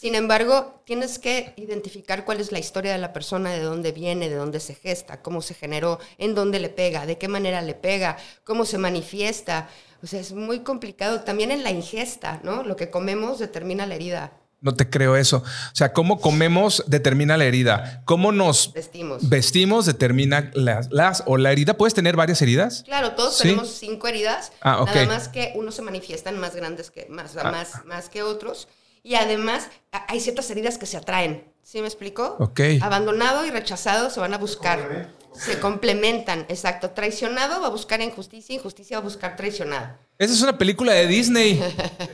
Sin 0.00 0.14
embargo, 0.14 0.80
tienes 0.86 1.18
que 1.18 1.52
identificar 1.58 2.24
cuál 2.24 2.40
es 2.40 2.52
la 2.52 2.58
historia 2.58 2.92
de 2.92 2.96
la 2.96 3.12
persona, 3.12 3.50
de 3.50 3.60
dónde 3.60 3.92
viene, 3.92 4.30
de 4.30 4.34
dónde 4.34 4.58
se 4.58 4.74
gesta, 4.74 5.20
cómo 5.20 5.42
se 5.42 5.52
generó, 5.52 5.98
en 6.16 6.34
dónde 6.34 6.58
le 6.58 6.70
pega, 6.70 7.04
de 7.04 7.18
qué 7.18 7.28
manera 7.28 7.60
le 7.60 7.74
pega, 7.74 8.16
cómo 8.42 8.64
se 8.64 8.78
manifiesta. 8.78 9.68
O 10.02 10.06
sea, 10.06 10.18
es 10.18 10.32
muy 10.32 10.60
complicado. 10.60 11.20
También 11.20 11.50
en 11.50 11.62
la 11.62 11.70
ingesta, 11.70 12.40
¿no? 12.44 12.62
Lo 12.62 12.76
que 12.76 12.88
comemos 12.88 13.38
determina 13.38 13.84
la 13.84 13.94
herida. 13.96 14.32
No 14.62 14.74
te 14.74 14.88
creo 14.88 15.16
eso. 15.16 15.42
O 15.44 15.74
sea, 15.76 15.92
cómo 15.92 16.18
comemos 16.18 16.82
determina 16.86 17.36
la 17.36 17.44
herida. 17.44 18.02
Cómo 18.06 18.32
nos 18.32 18.72
vestimos, 18.72 19.28
vestimos 19.28 19.84
determina 19.84 20.50
las, 20.54 21.24
o 21.26 21.36
la 21.36 21.52
herida. 21.52 21.76
¿Puedes 21.76 21.92
tener 21.92 22.16
varias 22.16 22.40
heridas? 22.40 22.84
Claro, 22.84 23.12
todos 23.12 23.36
tenemos 23.36 23.68
cinco 23.68 24.08
heridas. 24.08 24.50
Ah, 24.62 24.82
Nada 24.86 25.04
más 25.04 25.28
que 25.28 25.52
unos 25.56 25.74
se 25.74 25.82
manifiestan 25.82 26.38
más 26.38 26.56
grandes 26.56 26.90
que 26.90 27.06
más, 27.10 27.36
ah. 27.36 27.50
más, 27.50 27.84
más 27.84 28.08
que 28.08 28.22
otros. 28.22 28.66
Y 29.02 29.14
además 29.14 29.68
hay 30.08 30.20
ciertas 30.20 30.50
heridas 30.50 30.78
que 30.78 30.86
se 30.86 30.96
atraen. 30.96 31.44
¿Sí 31.62 31.80
me 31.80 31.86
explico? 31.86 32.36
Ok. 32.40 32.60
Abandonado 32.80 33.46
y 33.46 33.50
rechazado 33.50 34.10
se 34.10 34.20
van 34.20 34.34
a 34.34 34.38
buscar. 34.38 35.10
Se 35.32 35.60
complementan, 35.60 36.40
exacto. 36.48 36.90
Traicionado 36.90 37.60
va 37.60 37.68
a 37.68 37.70
buscar 37.70 38.00
injusticia, 38.00 38.56
injusticia 38.56 38.96
va 38.96 39.02
a 39.02 39.04
buscar 39.04 39.36
traicionado. 39.36 39.96
Esa 40.18 40.34
es 40.34 40.42
una 40.42 40.58
película 40.58 40.92
de 40.92 41.06
Disney, 41.06 41.62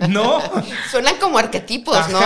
¿no? 0.09 0.41
Suenan 0.91 1.17
como 1.17 1.38
arquetipos, 1.38 2.09
¿no? 2.11 2.21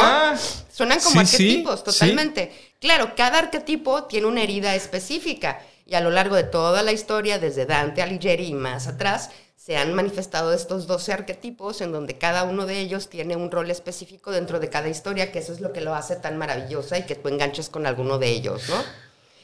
Suenan 0.71 1.01
como 1.01 1.21
arquetipos, 1.21 1.85
totalmente. 1.85 2.75
Claro, 2.81 3.13
cada 3.17 3.39
arquetipo 3.39 4.05
tiene 4.05 4.27
una 4.27 4.43
herida 4.43 4.75
específica 4.75 5.61
y 5.87 5.95
a 5.95 6.01
lo 6.01 6.11
largo 6.11 6.37
de 6.37 6.45
toda 6.45 6.83
la 6.83 6.93
historia, 6.93 7.39
desde 7.39 7.67
Dante 7.67 8.03
Alighieri 8.03 8.47
y 8.47 8.55
más 8.55 8.87
atrás, 8.87 9.31
se 9.71 9.77
han 9.77 9.95
manifestado 9.95 10.53
estos 10.53 10.89
12 10.89 11.13
arquetipos 11.13 11.81
en 11.81 11.93
donde 11.93 12.19
cada 12.19 12.43
uno 12.43 12.67
de 12.67 12.81
ellos 12.81 13.09
tiene 13.09 13.37
un 13.37 13.53
rol 13.53 13.71
específico 13.71 14.33
dentro 14.33 14.59
de 14.59 14.69
cada 14.69 14.89
historia, 14.89 15.31
que 15.31 15.39
eso 15.39 15.53
es 15.53 15.61
lo 15.61 15.73
que 15.73 15.81
lo 15.81 15.95
hace 15.95 16.17
tan 16.17 16.39
maravillosa 16.39 16.99
y 16.99 17.07
que 17.07 17.15
tú 17.15 17.29
enganches 17.29 17.69
con 17.69 17.87
alguno 17.87 18.19
de 18.19 18.31
ellos, 18.31 18.69
¿no? 18.69 18.75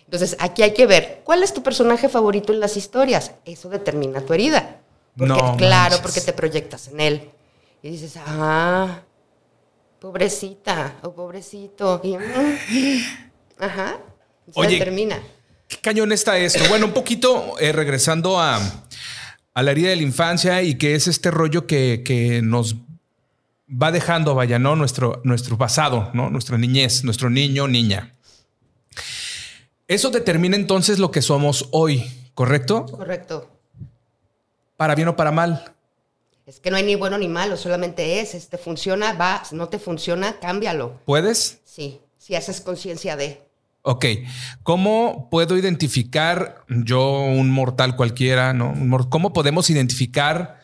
Entonces, 0.05 0.37
aquí 0.41 0.65
hay 0.65 0.75
que 0.75 0.85
ver, 0.85 1.21
¿cuál 1.23 1.45
es 1.45 1.55
tu 1.55 1.63
personaje 1.63 2.09
favorito 2.09 2.53
en 2.53 2.59
las 2.59 2.77
historias? 2.77 3.35
Eso 3.45 3.69
determina 3.69 4.21
tu 4.21 4.33
herida. 4.33 4.81
Porque, 5.17 5.41
claro, 5.59 5.99
porque 6.03 6.21
te 6.21 6.33
proyectas 6.33 6.89
en 6.89 6.99
él. 6.99 7.31
Y 7.81 7.91
dices, 7.91 8.15
ah, 8.17 9.03
pobrecita 10.01 10.97
o 11.03 11.13
pobrecito. 11.13 12.01
Y, 12.03 12.17
mm, 12.17 12.99
ajá, 13.61 14.01
se 14.53 14.61
determina. 14.67 15.23
¿Qué 15.69 15.77
cañón 15.77 16.11
está 16.11 16.37
esto? 16.37 16.69
Bueno, 16.69 16.87
un 16.87 16.93
poquito 16.93 17.55
eh, 17.61 17.71
regresando 17.71 18.41
a, 18.41 18.61
a 19.57 19.63
la 19.63 19.71
herida 19.71 19.89
de 19.89 19.97
la 19.97 20.03
infancia 20.03 20.63
y 20.63 20.75
que 20.75 20.95
es 20.95 21.09
este 21.09 21.31
rollo 21.31 21.67
que, 21.67 22.43
nos 22.45 22.77
va 23.71 23.91
dejando, 23.91 24.35
vaya, 24.35 24.59
¿no? 24.59 24.77
Nuestro, 24.77 25.23
nuestro 25.25 25.57
pasado, 25.57 26.11
¿no? 26.13 26.29
Nuestra 26.29 26.59
niñez, 26.59 27.05
nuestro 27.05 27.31
niño, 27.31 27.67
niña. 27.67 28.15
Eso 29.89 30.11
determina 30.11 30.57
entonces 30.57 30.99
lo 30.99 31.11
que 31.11 31.23
somos 31.23 31.71
hoy, 31.73 32.05
¿correcto? 32.35 32.85
Correcto. 32.85 33.51
Para 34.77 34.95
bien 34.95 35.09
o 35.09 35.17
para 35.17 35.33
mal. 35.33 35.73
Es 36.45 36.61
que 36.61 36.71
no 36.71 36.77
hay 36.77 36.83
ni 36.83 36.95
bueno 36.95 37.17
ni 37.17 37.27
malo, 37.27 37.57
solamente 37.57 38.21
es. 38.21 38.35
Este 38.35 38.59
funciona, 38.59 39.15
va, 39.15 39.43
no 39.53 39.71
te 39.71 39.79
funciona, 39.79 40.39
cámbialo. 40.39 41.01
¿Puedes? 41.07 41.61
Sí, 41.65 42.03
si 42.19 42.35
haces 42.35 42.61
conciencia 42.61 43.17
de. 43.17 43.46
Ok, 43.89 44.05
¿cómo 44.65 45.29
puedo 45.31 45.57
identificar 45.57 46.65
yo, 46.69 47.21
un 47.21 47.53
mortal 47.53 47.95
cualquiera, 47.95 48.53
¿no? 48.53 48.75
¿Cómo 49.09 49.33
podemos 49.33 49.71
identificar, 49.71 50.59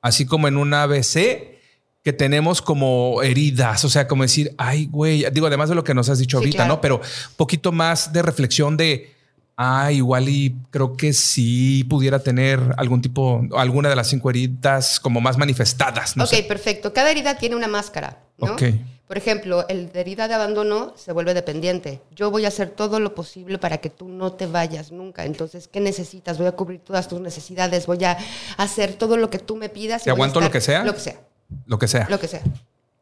así 0.00 0.24
como 0.24 0.48
en 0.48 0.56
un 0.56 0.72
ABC, 0.72 1.58
que 2.02 2.12
tenemos 2.16 2.62
como 2.62 3.22
heridas? 3.22 3.84
O 3.84 3.90
sea, 3.90 4.08
como 4.08 4.22
decir, 4.22 4.54
ay, 4.56 4.86
güey, 4.86 5.26
digo, 5.30 5.46
además 5.46 5.68
de 5.68 5.74
lo 5.74 5.84
que 5.84 5.92
nos 5.92 6.08
has 6.08 6.18
dicho 6.18 6.38
ahorita, 6.38 6.66
¿no? 6.66 6.80
Pero 6.80 7.02
poquito 7.36 7.70
más 7.70 8.14
de 8.14 8.22
reflexión 8.22 8.78
de, 8.78 9.12
ah, 9.58 9.92
igual 9.92 10.30
y 10.30 10.56
creo 10.70 10.96
que 10.96 11.12
sí 11.12 11.84
pudiera 11.84 12.20
tener 12.20 12.60
algún 12.78 13.02
tipo, 13.02 13.42
alguna 13.54 13.90
de 13.90 13.96
las 13.96 14.08
cinco 14.08 14.30
heridas 14.30 14.98
como 15.00 15.20
más 15.20 15.36
manifestadas. 15.36 16.16
ok, 16.16 16.46
perfecto. 16.48 16.94
Cada 16.94 17.10
herida 17.10 17.36
tiene 17.36 17.56
una 17.56 17.68
máscara, 17.68 18.20
¿no? 18.38 18.54
Ok. 18.54 18.62
Por 19.06 19.18
ejemplo, 19.18 19.66
el 19.68 19.92
de 19.92 20.00
herida 20.00 20.28
de 20.28 20.34
abandono 20.34 20.94
se 20.96 21.12
vuelve 21.12 21.34
dependiente. 21.34 22.00
Yo 22.16 22.30
voy 22.30 22.46
a 22.46 22.48
hacer 22.48 22.70
todo 22.70 23.00
lo 23.00 23.14
posible 23.14 23.58
para 23.58 23.78
que 23.78 23.90
tú 23.90 24.08
no 24.08 24.32
te 24.32 24.46
vayas 24.46 24.92
nunca. 24.92 25.26
Entonces, 25.26 25.68
¿qué 25.68 25.80
necesitas? 25.80 26.38
Voy 26.38 26.46
a 26.46 26.52
cubrir 26.52 26.80
todas 26.80 27.06
tus 27.06 27.20
necesidades, 27.20 27.86
voy 27.86 28.02
a 28.04 28.16
hacer 28.56 28.94
todo 28.94 29.18
lo 29.18 29.28
que 29.28 29.38
tú 29.38 29.56
me 29.56 29.68
pidas. 29.68 30.04
¿Te 30.04 30.10
aguanto 30.10 30.40
lo 30.40 30.50
que 30.50 30.62
sea? 30.62 30.84
Lo 30.84 30.94
que 30.94 31.00
sea. 31.00 31.20
Lo 31.66 31.78
que 31.78 31.88
sea. 31.88 32.06
Lo 32.08 32.18
que 32.18 32.28
sea. 32.28 32.42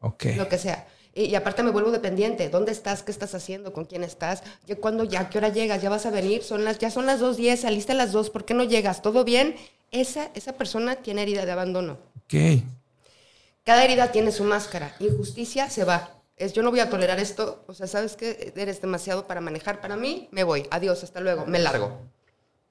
Ok. 0.00 0.24
Lo 0.36 0.48
que 0.48 0.58
sea. 0.58 0.86
Y, 1.14 1.34
aparte 1.34 1.62
me 1.62 1.70
vuelvo 1.70 1.90
dependiente. 1.90 2.48
¿Dónde 2.48 2.72
estás? 2.72 3.02
¿Qué 3.02 3.12
estás 3.12 3.34
haciendo? 3.34 3.72
¿Con 3.72 3.84
quién 3.84 4.02
estás? 4.02 4.42
¿Ya 4.66 4.76
cuándo 4.76 5.04
ya? 5.04 5.28
¿Qué 5.28 5.38
hora 5.38 5.50
llegas? 5.50 5.82
¿Ya 5.82 5.90
vas 5.90 6.06
a 6.06 6.10
venir? 6.10 6.42
Son 6.42 6.64
las, 6.64 6.78
ya 6.78 6.90
son 6.90 7.06
las 7.06 7.20
2.10, 7.20 7.56
saliste 7.58 7.92
a 7.92 7.94
las 7.94 8.12
2, 8.12 8.30
¿por 8.30 8.44
qué 8.44 8.54
no 8.54 8.64
llegas? 8.64 9.02
¿Todo 9.02 9.22
bien? 9.22 9.54
Esa, 9.90 10.30
esa 10.34 10.54
persona 10.54 10.96
tiene 10.96 11.22
herida 11.22 11.44
de 11.44 11.52
abandono. 11.52 11.98
Ok. 12.24 12.62
Cada 13.64 13.84
herida 13.84 14.10
tiene 14.10 14.32
su 14.32 14.44
máscara. 14.44 14.94
Injusticia 14.98 15.70
se 15.70 15.84
va. 15.84 16.22
Es 16.36 16.52
yo 16.52 16.62
no 16.62 16.70
voy 16.70 16.80
a 16.80 16.90
tolerar 16.90 17.20
esto. 17.20 17.64
O 17.68 17.74
sea, 17.74 17.86
sabes 17.86 18.16
que 18.16 18.52
eres 18.56 18.80
demasiado 18.80 19.26
para 19.26 19.40
manejar 19.40 19.80
para 19.80 19.96
mí. 19.96 20.28
Me 20.32 20.42
voy. 20.42 20.66
Adiós, 20.70 21.04
hasta 21.04 21.20
luego. 21.20 21.46
Me 21.46 21.60
largo. 21.60 22.00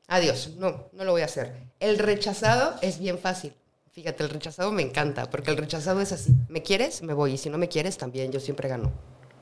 Adiós. 0.08 0.52
No, 0.58 0.90
no 0.92 1.06
lo 1.06 1.12
voy 1.12 1.22
a 1.22 1.26
hacer. 1.26 1.54
El 1.80 1.98
rechazado 1.98 2.76
es 2.82 3.00
bien 3.00 3.18
fácil. 3.18 3.54
Fíjate, 3.92 4.24
el 4.24 4.30
rechazado 4.30 4.72
me 4.72 4.82
encanta, 4.82 5.30
porque 5.30 5.52
el 5.52 5.58
rechazado 5.58 6.02
es 6.02 6.12
así. 6.12 6.34
¿Me 6.50 6.64
quieres? 6.64 7.02
Me 7.02 7.14
voy. 7.14 7.34
Y 7.34 7.38
si 7.38 7.50
no 7.50 7.58
me 7.58 7.70
quieres, 7.70 7.98
también. 7.98 8.32
Yo 8.32 8.40
siempre 8.40 8.68
gano. 8.68 8.92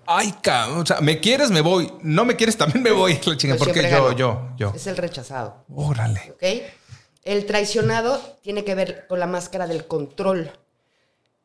Ay, 0.05 0.33
cabrón. 0.41 0.79
O 0.81 0.85
sea, 0.85 1.01
me 1.01 1.19
quieres, 1.19 1.49
me 1.49 1.61
voy. 1.61 1.91
No 2.01 2.25
me 2.25 2.35
quieres, 2.35 2.57
también 2.57 2.83
me 2.83 2.91
voy. 2.91 3.19
La 3.25 3.37
chinga, 3.37 3.55
porque 3.55 3.89
yo, 3.89 4.11
yo, 4.13 4.49
yo. 4.57 4.73
Es 4.75 4.85
el 4.85 4.97
rechazado. 4.97 5.65
Órale. 5.73 6.33
¿ok? 6.33 6.43
El 7.23 7.45
traicionado 7.45 8.19
tiene 8.41 8.63
que 8.63 8.75
ver 8.75 9.07
con 9.07 9.19
la 9.19 9.27
máscara 9.27 9.67
del 9.67 9.85
control. 9.87 10.51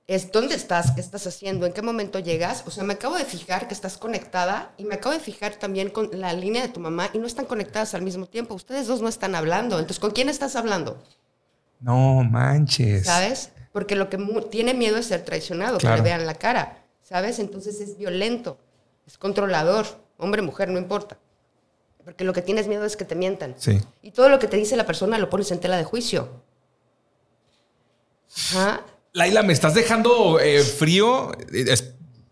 Es 0.07 0.31
dónde 0.33 0.55
estás, 0.55 0.91
qué 0.91 1.01
estás 1.01 1.27
haciendo, 1.27 1.65
en 1.65 1.73
qué 1.73 1.81
momento 1.81 2.19
llegas. 2.19 2.63
O 2.67 2.71
sea, 2.71 2.85
me 2.85 2.93
acabo 2.93 3.17
de 3.17 3.25
fijar 3.25 3.69
que 3.69 3.75
estás 3.75 3.97
conectada 3.97 4.73
y 4.77 4.85
me 4.85 4.97
acabo 4.97 5.15
de 5.15 5.21
fijar 5.21 5.55
también 5.57 5.89
con 5.89 6.11
la 6.13 6.33
línea 6.35 6.61
de 6.61 6.69
tu 6.69 6.79
mamá 6.79 7.09
y 7.15 7.19
no 7.19 7.27
están 7.27 7.47
conectadas 7.47 7.95
al 7.95 8.03
mismo 8.03 8.27
tiempo. 8.27 8.55
Ustedes 8.55 8.87
dos 8.87 9.01
no 9.01 9.09
están 9.09 9.35
hablando. 9.35 9.77
Entonces, 9.79 9.99
¿con 10.01 10.11
quién 10.11 10.29
estás 10.29 10.57
hablando? 10.57 11.03
No 11.81 12.23
manches. 12.23 13.07
¿Sabes? 13.07 13.51
Porque 13.73 13.97
lo 13.97 14.11
que 14.11 14.19
tiene 14.51 14.75
miedo 14.75 14.99
es 14.99 15.07
ser 15.07 15.25
traicionado, 15.25 15.79
Claro. 15.79 15.97
que 15.97 16.03
le 16.03 16.09
vean 16.11 16.27
la 16.27 16.35
cara. 16.35 16.85
¿Sabes? 17.03 17.39
Entonces 17.39 17.81
es 17.81 17.97
violento, 17.99 18.59
es 19.07 19.17
controlador, 19.19 19.87
hombre, 20.19 20.43
mujer, 20.43 20.69
no 20.69 20.79
importa. 20.79 21.19
Porque 22.05 22.25
lo 22.25 22.33
que 22.35 22.43
tienes 22.43 22.67
miedo 22.69 22.85
es 22.85 22.97
que 22.97 23.05
te 23.07 23.15
mientan. 23.15 23.55
Sí. 23.59 23.81
Y 24.03 24.11
todo 24.11 24.29
lo 24.29 24.39
que 24.39 24.49
te 24.49 24.57
dice 24.59 24.77
la 24.77 24.85
persona 24.87 25.19
lo 25.19 25.31
pones 25.31 25.51
en 25.51 25.61
tela 25.61 25.77
de 25.79 25.85
juicio. 25.85 26.43
Ajá. 28.53 28.83
Laila, 29.15 29.43
me 29.43 29.55
estás 29.55 29.75
dejando 29.75 30.39
eh, 30.39 30.61
frío. 30.63 31.33
Eh, 31.53 31.75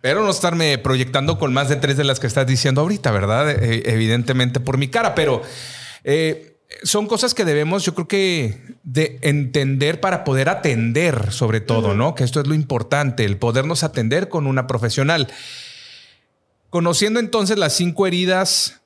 Espero 0.03 0.25
no 0.25 0.33
estarme 0.33 0.79
proyectando 0.79 1.39
con 1.39 1.53
más 1.53 1.69
de 1.69 1.77
tres 1.77 1.97
de 1.97 2.03
las 2.03 2.19
que 2.19 2.27
estás 2.27 2.45
diciendo 2.45 2.81
ahorita, 2.81 3.13
¿verdad? 3.13 3.49
Eh, 3.49 3.85
evidentemente 3.87 4.59
por 4.59 4.77
mi 4.77 4.89
cara, 4.89 5.15
pero 5.15 5.43
eh, 6.03 6.57
son 6.83 7.07
cosas 7.07 7.35
que 7.35 7.45
debemos, 7.45 7.85
yo 7.85 7.95
creo 7.95 8.09
que, 8.09 8.61
de 8.83 9.21
entender 9.23 10.01
para 10.01 10.25
poder 10.25 10.49
atender, 10.49 11.31
sobre 11.31 11.61
todo, 11.61 11.95
¿no? 11.95 12.17
Que 12.17 12.25
esto 12.25 12.41
es 12.41 12.49
lo 12.49 12.55
importante, 12.55 13.25
el 13.25 13.37
podernos 13.37 13.85
atender 13.85 14.29
con 14.29 14.49
una 14.49 14.67
profesional. 14.67 15.29
Conociendo 16.69 17.21
entonces 17.21 17.57
las 17.57 17.73
cinco 17.73 18.09
heridas, 18.09 18.81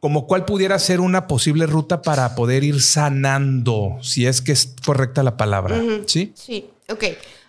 como 0.00 0.26
cuál 0.26 0.44
pudiera 0.44 0.78
ser 0.78 1.00
una 1.00 1.26
posible 1.26 1.64
ruta 1.64 2.02
para 2.02 2.34
poder 2.34 2.64
ir 2.64 2.82
sanando, 2.82 3.96
si 4.02 4.26
es 4.26 4.42
que 4.42 4.52
es 4.52 4.74
correcta 4.84 5.22
la 5.22 5.38
palabra, 5.38 5.80
¿sí? 6.06 6.32
Sí, 6.34 6.68
ok. 6.92 7.04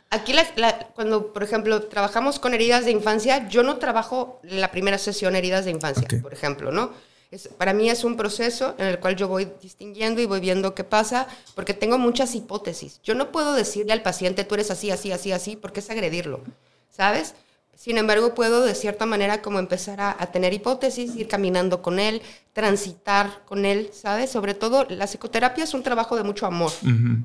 Aquí 0.10 0.34
la- 0.34 0.46
la- 0.58 0.78
cuando, 0.94 1.32
por 1.32 1.42
ejemplo, 1.42 1.84
trabajamos 1.84 2.38
con 2.38 2.54
heridas 2.54 2.84
de 2.86 2.92
infancia, 2.92 3.48
yo 3.48 3.64
no 3.64 3.78
trabajo 3.78 4.40
la 4.44 4.70
primera 4.72 4.98
sesión 4.98 5.36
heridas 5.36 5.64
de 5.66 5.72
infancia, 5.72 6.06
por 6.22 6.34
ejemplo, 6.34 6.72
¿no? 6.72 6.92
Es- 7.32 7.48
para 7.48 7.72
mí 7.72 7.90
es 7.90 8.04
un 8.04 8.18
proceso 8.18 8.76
en 8.78 8.88
el 8.88 9.00
cual 9.00 9.16
yo 9.16 9.30
voy 9.30 9.48
distinguiendo 9.62 10.20
y 10.22 10.26
voy 10.26 10.42
viendo 10.42 10.76
qué 10.76 10.84
pasa, 10.84 11.28
porque 11.56 11.74
tengo 11.74 11.98
muchas 11.98 12.36
hipótesis. 12.36 13.00
Yo 13.04 13.16
no 13.16 13.32
puedo 13.32 13.54
decirle 13.54 13.94
al 13.94 14.02
paciente, 14.02 14.44
tú 14.44 14.56
eres 14.56 14.70
así, 14.70 14.92
así, 14.92 15.14
así, 15.14 15.32
así, 15.32 15.56
porque 15.56 15.80
es 15.80 15.90
agredirlo, 15.90 16.42
¿sabes? 16.90 17.34
Sin 17.76 17.98
embargo, 17.98 18.36
puedo 18.36 18.62
de 18.62 18.76
cierta 18.76 19.06
manera 19.06 19.42
como 19.42 19.58
empezar 19.58 20.02
a, 20.02 20.16
a 20.18 20.32
tener 20.32 20.54
hipótesis, 20.54 21.16
ir 21.16 21.28
caminando 21.28 21.82
con 21.82 22.00
él, 22.00 22.22
transitar 22.54 23.44
con 23.46 23.66
él, 23.66 23.90
¿sabes? 23.94 24.30
Sobre 24.30 24.54
todo, 24.54 24.86
la 24.90 25.08
psicoterapia 25.08 25.64
es 25.64 25.74
un 25.74 25.84
trabajo 25.84 26.16
de 26.16 26.24
mucho 26.24 26.46
amor, 26.46 26.72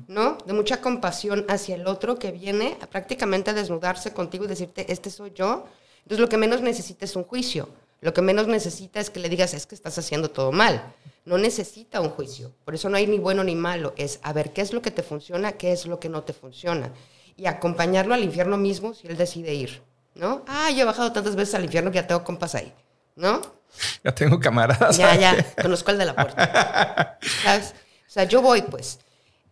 ¿no? 0.07 0.37
De 0.45 0.53
mucha 0.53 0.81
compasión 0.81 1.45
hacia 1.47 1.75
el 1.75 1.85
otro 1.85 2.17
que 2.17 2.31
viene 2.31 2.77
a 2.81 2.87
prácticamente 2.87 3.53
desnudarse 3.53 4.13
contigo 4.13 4.45
y 4.45 4.47
decirte, 4.47 4.91
este 4.91 5.09
soy 5.09 5.31
yo. 5.35 5.65
Entonces, 5.97 6.19
lo 6.19 6.29
que 6.29 6.37
menos 6.37 6.61
necesita 6.61 7.05
es 7.05 7.15
un 7.15 7.23
juicio. 7.23 7.69
Lo 7.99 8.13
que 8.13 8.21
menos 8.21 8.47
necesita 8.47 8.99
es 8.99 9.09
que 9.09 9.19
le 9.19 9.29
digas, 9.29 9.53
es 9.53 9.65
que 9.65 9.75
estás 9.75 9.97
haciendo 9.97 10.29
todo 10.29 10.51
mal. 10.51 10.93
No 11.25 11.37
necesita 11.37 11.99
un 11.99 12.09
juicio. 12.09 12.51
Por 12.63 12.75
eso 12.75 12.89
no 12.89 12.97
hay 12.97 13.07
ni 13.07 13.19
bueno 13.19 13.43
ni 13.43 13.55
malo. 13.55 13.93
Es 13.97 14.19
a 14.23 14.31
ver 14.33 14.53
qué 14.53 14.61
es 14.61 14.71
lo 14.71 14.81
que 14.81 14.91
te 14.91 15.03
funciona, 15.03 15.53
qué 15.53 15.71
es 15.71 15.85
lo 15.87 15.99
que 15.99 16.07
no 16.07 16.23
te 16.23 16.33
funciona. 16.33 16.91
Y 17.35 17.47
acompañarlo 17.47 18.13
al 18.13 18.23
infierno 18.23 18.57
mismo 18.57 18.93
si 18.93 19.07
él 19.07 19.17
decide 19.17 19.53
ir. 19.53 19.81
¿No? 20.19 20.43
Ah, 20.47 20.69
yo 20.71 20.81
he 20.81 20.85
bajado 20.85 21.11
tantas 21.11 21.35
veces 21.35 21.55
al 21.55 21.65
infierno 21.65 21.91
que 21.91 21.95
ya 21.95 22.07
tengo 22.07 22.23
compas 22.23 22.55
ahí. 22.55 22.73
¿No? 23.15 23.41
Ya 24.03 24.13
tengo 24.13 24.39
camaradas. 24.39 24.97
Ya, 24.97 25.15
ya, 25.15 25.35
conozco 25.61 25.91
el 25.91 25.97
de 25.97 26.05
la 26.05 26.15
puerta. 26.15 27.19
¿Sabes? 27.43 27.73
O 28.07 28.09
sea, 28.09 28.23
yo 28.23 28.41
voy, 28.41 28.61
pues. 28.63 28.99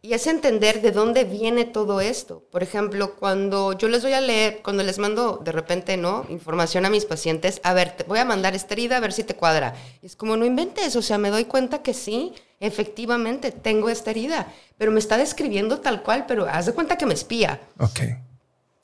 Y 0.02 0.14
es 0.14 0.28
entender 0.28 0.82
de 0.82 0.92
dónde 0.92 1.24
viene 1.24 1.66
todo 1.66 2.00
esto. 2.00 2.44
Por 2.52 2.62
ejemplo, 2.62 3.16
cuando 3.16 3.74
yo 3.74 3.88
les 3.88 4.04
voy 4.04 4.14
a 4.14 4.22
leer, 4.22 4.62
cuando 4.64 4.84
les 4.84 5.00
mando 5.00 5.42
de 5.44 5.52
repente, 5.52 5.98
¿no? 5.98 6.28
Información 6.30 6.86
a 6.86 6.92
mis 6.92 7.06
pacientes, 7.06 7.60
a 7.64 7.74
ver, 7.74 7.92
te 7.92 8.04
voy 8.04 8.20
a 8.20 8.26
mandar 8.26 8.54
esta 8.54 8.76
herida 8.76 8.98
a 8.98 9.00
ver 9.00 9.14
si 9.14 9.24
te 9.24 9.36
cuadra. 9.36 9.74
Y 10.04 10.06
es 10.06 10.16
como, 10.16 10.38
no 10.38 10.46
inventes, 10.46 10.96
o 10.96 11.02
sea, 11.02 11.18
me 11.18 11.32
doy 11.32 11.46
cuenta 11.46 11.82
que 11.82 11.96
sí, 11.96 12.34
efectivamente, 12.60 13.52
tengo 13.52 13.90
esta 13.90 14.12
herida, 14.12 14.48
pero 14.78 14.92
me 14.92 15.00
está 15.00 15.18
describiendo 15.18 15.80
tal 15.80 16.04
cual, 16.04 16.26
pero 16.28 16.46
haz 16.48 16.68
de 16.68 16.74
cuenta 16.74 17.00
que 17.00 17.08
me 17.08 17.16
espía. 17.16 17.60
Ok. 17.80 18.02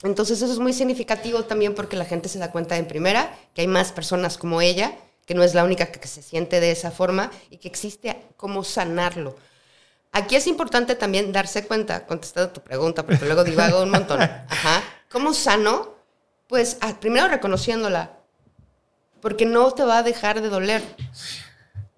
Entonces 0.03 0.41
eso 0.41 0.51
es 0.51 0.59
muy 0.59 0.73
significativo 0.73 1.43
también 1.43 1.75
porque 1.75 1.95
la 1.95 2.05
gente 2.05 2.27
se 2.29 2.39
da 2.39 2.51
cuenta 2.51 2.77
en 2.77 2.87
primera 2.87 3.37
que 3.53 3.61
hay 3.61 3.67
más 3.67 3.91
personas 3.91 4.37
como 4.37 4.61
ella, 4.61 4.95
que 5.25 5.35
no 5.35 5.43
es 5.43 5.53
la 5.53 5.63
única 5.63 5.91
que, 5.91 6.07
se 6.07 6.21
siente 6.23 6.59
de 6.59 6.71
esa 6.71 6.89
forma 6.91 7.31
y 7.49 7.57
que 7.57 7.67
existe 7.67 8.17
cómo 8.35 8.63
sanarlo. 8.63 9.37
Aquí 10.11 10.35
es 10.35 10.47
importante 10.47 10.95
también 10.95 11.31
darse 11.31 11.65
cuenta, 11.65 12.05
contestando 12.05 12.51
tu 12.51 12.61
pregunta, 12.61 13.05
porque 13.05 13.25
luego 13.25 13.43
divago 13.43 13.83
un 13.83 13.91
montón. 13.91 14.21
Ajá. 14.49 14.83
¿Cómo 15.09 15.33
sano? 15.33 15.95
Pues 16.47 16.77
ah, 16.81 16.97
primero 16.99 17.27
reconociéndola, 17.29 18.17
porque 19.21 19.45
no 19.45 19.71
te 19.71 19.83
va 19.83 19.99
a 19.99 20.03
dejar 20.03 20.41
de 20.41 20.49
doler, 20.49 20.81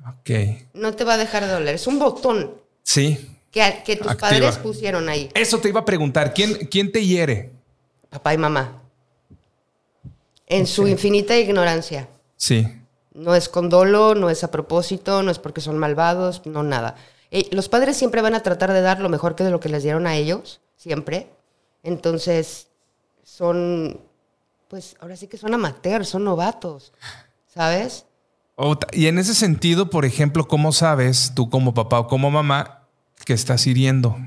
Ok. 0.05 0.29
no 0.73 0.93
te 0.93 1.03
va 1.05 1.13
a 1.13 1.17
dejar 1.17 1.45
de 1.45 1.51
doler. 1.53 1.75
Es 1.75 1.87
un 1.87 1.97
botón 1.97 2.61
Sí. 2.83 3.29
que, 3.49 3.81
que 3.85 3.95
tus 3.95 4.07
Activa. 4.11 4.29
padres 4.29 4.57
pusieron 4.57 5.07
ahí, 5.09 5.29
Eso 5.33 5.59
te 5.59 5.69
iba 5.69 5.79
a 5.79 5.85
preguntar. 5.85 6.33
¿Quién, 6.33 6.53
quién 6.67 6.91
te 6.91 7.03
hiere? 7.05 7.51
Papá 8.13 8.33
y 8.33 8.37
mamá, 8.37 8.79
en 10.45 10.67
su 10.67 10.87
infinita 10.87 11.35
ignorancia. 11.35 12.07
Sí. 12.37 12.67
No 13.15 13.33
es 13.33 13.49
con 13.49 13.69
dolo, 13.69 14.13
no 14.13 14.29
es 14.29 14.43
a 14.43 14.51
propósito, 14.51 15.23
no 15.23 15.31
es 15.31 15.39
porque 15.39 15.61
son 15.61 15.79
malvados, 15.79 16.45
no 16.45 16.61
nada. 16.61 16.95
Eh, 17.31 17.47
los 17.51 17.69
padres 17.69 17.97
siempre 17.97 18.21
van 18.21 18.35
a 18.35 18.43
tratar 18.43 18.71
de 18.71 18.81
dar 18.81 18.99
lo 18.99 19.09
mejor 19.09 19.35
que 19.35 19.43
de 19.43 19.49
lo 19.49 19.59
que 19.59 19.69
les 19.69 19.81
dieron 19.81 20.05
a 20.05 20.15
ellos, 20.15 20.61
siempre. 20.77 21.31
Entonces, 21.81 22.67
son, 23.23 23.99
pues 24.67 24.95
ahora 24.99 25.15
sí 25.15 25.27
que 25.27 25.37
son 25.37 25.53
amateurs, 25.55 26.07
son 26.07 26.23
novatos, 26.23 26.93
¿sabes? 27.51 28.05
Y 28.91 29.07
en 29.07 29.17
ese 29.17 29.33
sentido, 29.33 29.89
por 29.89 30.05
ejemplo, 30.05 30.47
¿cómo 30.47 30.71
sabes 30.71 31.31
tú 31.33 31.49
como 31.49 31.73
papá 31.73 31.99
o 31.99 32.07
como 32.07 32.29
mamá 32.29 32.87
que 33.25 33.33
estás 33.33 33.65
hiriendo? 33.65 34.17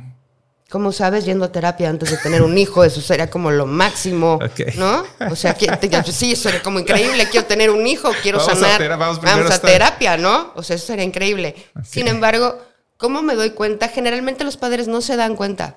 Como 0.69 0.91
sabes, 0.91 1.25
yendo 1.25 1.45
a 1.45 1.53
terapia 1.53 1.89
antes 1.89 2.11
de 2.11 2.17
tener 2.17 2.43
un 2.43 2.59
hijo, 2.59 2.83
eso 2.83 3.01
sería 3.01 3.31
como 3.31 3.53
lo 3.53 3.67
máximo. 3.67 4.41
¿no? 4.77 5.05
O 5.31 5.37
sea, 5.37 5.55
que, 5.55 5.67
sí, 6.13 6.33
eso 6.33 6.43
sería 6.45 6.63
como 6.63 6.81
increíble, 6.81 7.29
quiero 7.31 7.47
tener 7.47 7.71
un 7.71 7.87
hijo, 7.87 8.11
quiero 8.23 8.39
Vamos 8.39 8.53
a 8.53 8.57
sanar, 8.57 8.79
tera- 8.81 8.97
vamos 8.97 9.21
vamos, 9.21 9.49
a 9.51 9.55
a 9.55 9.57
estar- 9.57 9.71
terapia, 9.71 10.17
¿no? 10.17 10.53
O 10.57 10.63
sea, 10.65 10.75
eso 10.77 10.87
sería 10.87 11.05
increíble. 11.05 11.55
Sin 11.85 12.09
embargo, 12.09 12.59
¿cómo 12.97 13.23
me 13.23 13.37
doy 13.37 13.51
cuenta? 13.51 13.89
Generalmente 13.89 14.43
los 14.43 14.57
padres 14.57 14.89
no 14.89 15.01
se 15.03 15.17
dan 15.17 15.37
cuenta, 15.37 15.77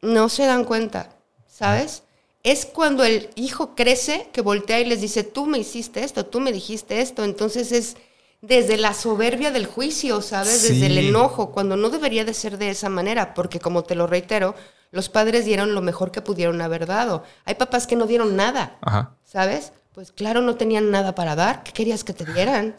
no 0.00 0.28
se 0.28 0.46
dan 0.46 0.64
cuenta, 0.64 1.10
¿sabes? 1.46 2.02
Es 2.42 2.66
cuando 2.66 3.04
el 3.04 3.30
hijo 3.36 3.76
crece 3.76 4.28
que 4.32 4.40
voltea 4.40 4.80
y 4.80 4.84
les 4.84 5.00
dice, 5.00 5.22
tú 5.22 5.46
me 5.46 5.58
hiciste 5.58 6.02
esto, 6.02 6.26
tú 6.26 6.40
me 6.40 6.50
dijiste 6.50 7.00
esto, 7.00 7.22
entonces 7.22 7.70
es 7.70 7.96
desde 8.42 8.76
la 8.76 8.92
soberbia 8.92 9.50
del 9.52 9.66
juicio, 9.66 10.20
¿sabes? 10.20 10.62
Desde 10.62 10.86
el 10.86 10.98
enojo, 10.98 11.52
cuando 11.52 11.76
no 11.76 11.88
debería 11.88 12.24
de 12.24 12.34
ser 12.34 12.58
de 12.58 12.68
esa 12.70 12.88
manera, 12.90 13.32
porque 13.34 13.60
como 13.60 13.84
te 13.84 13.94
lo 13.94 14.06
reitero, 14.06 14.54
los 14.90 15.08
padres 15.08 15.44
dieron 15.46 15.74
lo 15.74 15.80
mejor 15.80 16.10
que 16.10 16.20
pudieron 16.20 16.60
haber 16.60 16.86
dado. 16.86 17.22
Hay 17.46 17.54
papás 17.54 17.86
que 17.86 17.96
no 17.96 18.06
dieron 18.06 18.36
nada, 18.36 18.76
Ajá. 18.82 19.14
¿sabes? 19.24 19.72
Pues 19.94 20.10
claro, 20.12 20.40
no 20.42 20.56
tenían 20.56 20.90
nada 20.90 21.14
para 21.14 21.34
dar. 21.36 21.62
¿Qué 21.62 21.72
querías 21.72 22.02
que 22.04 22.12
te 22.12 22.24
dieran? 22.24 22.76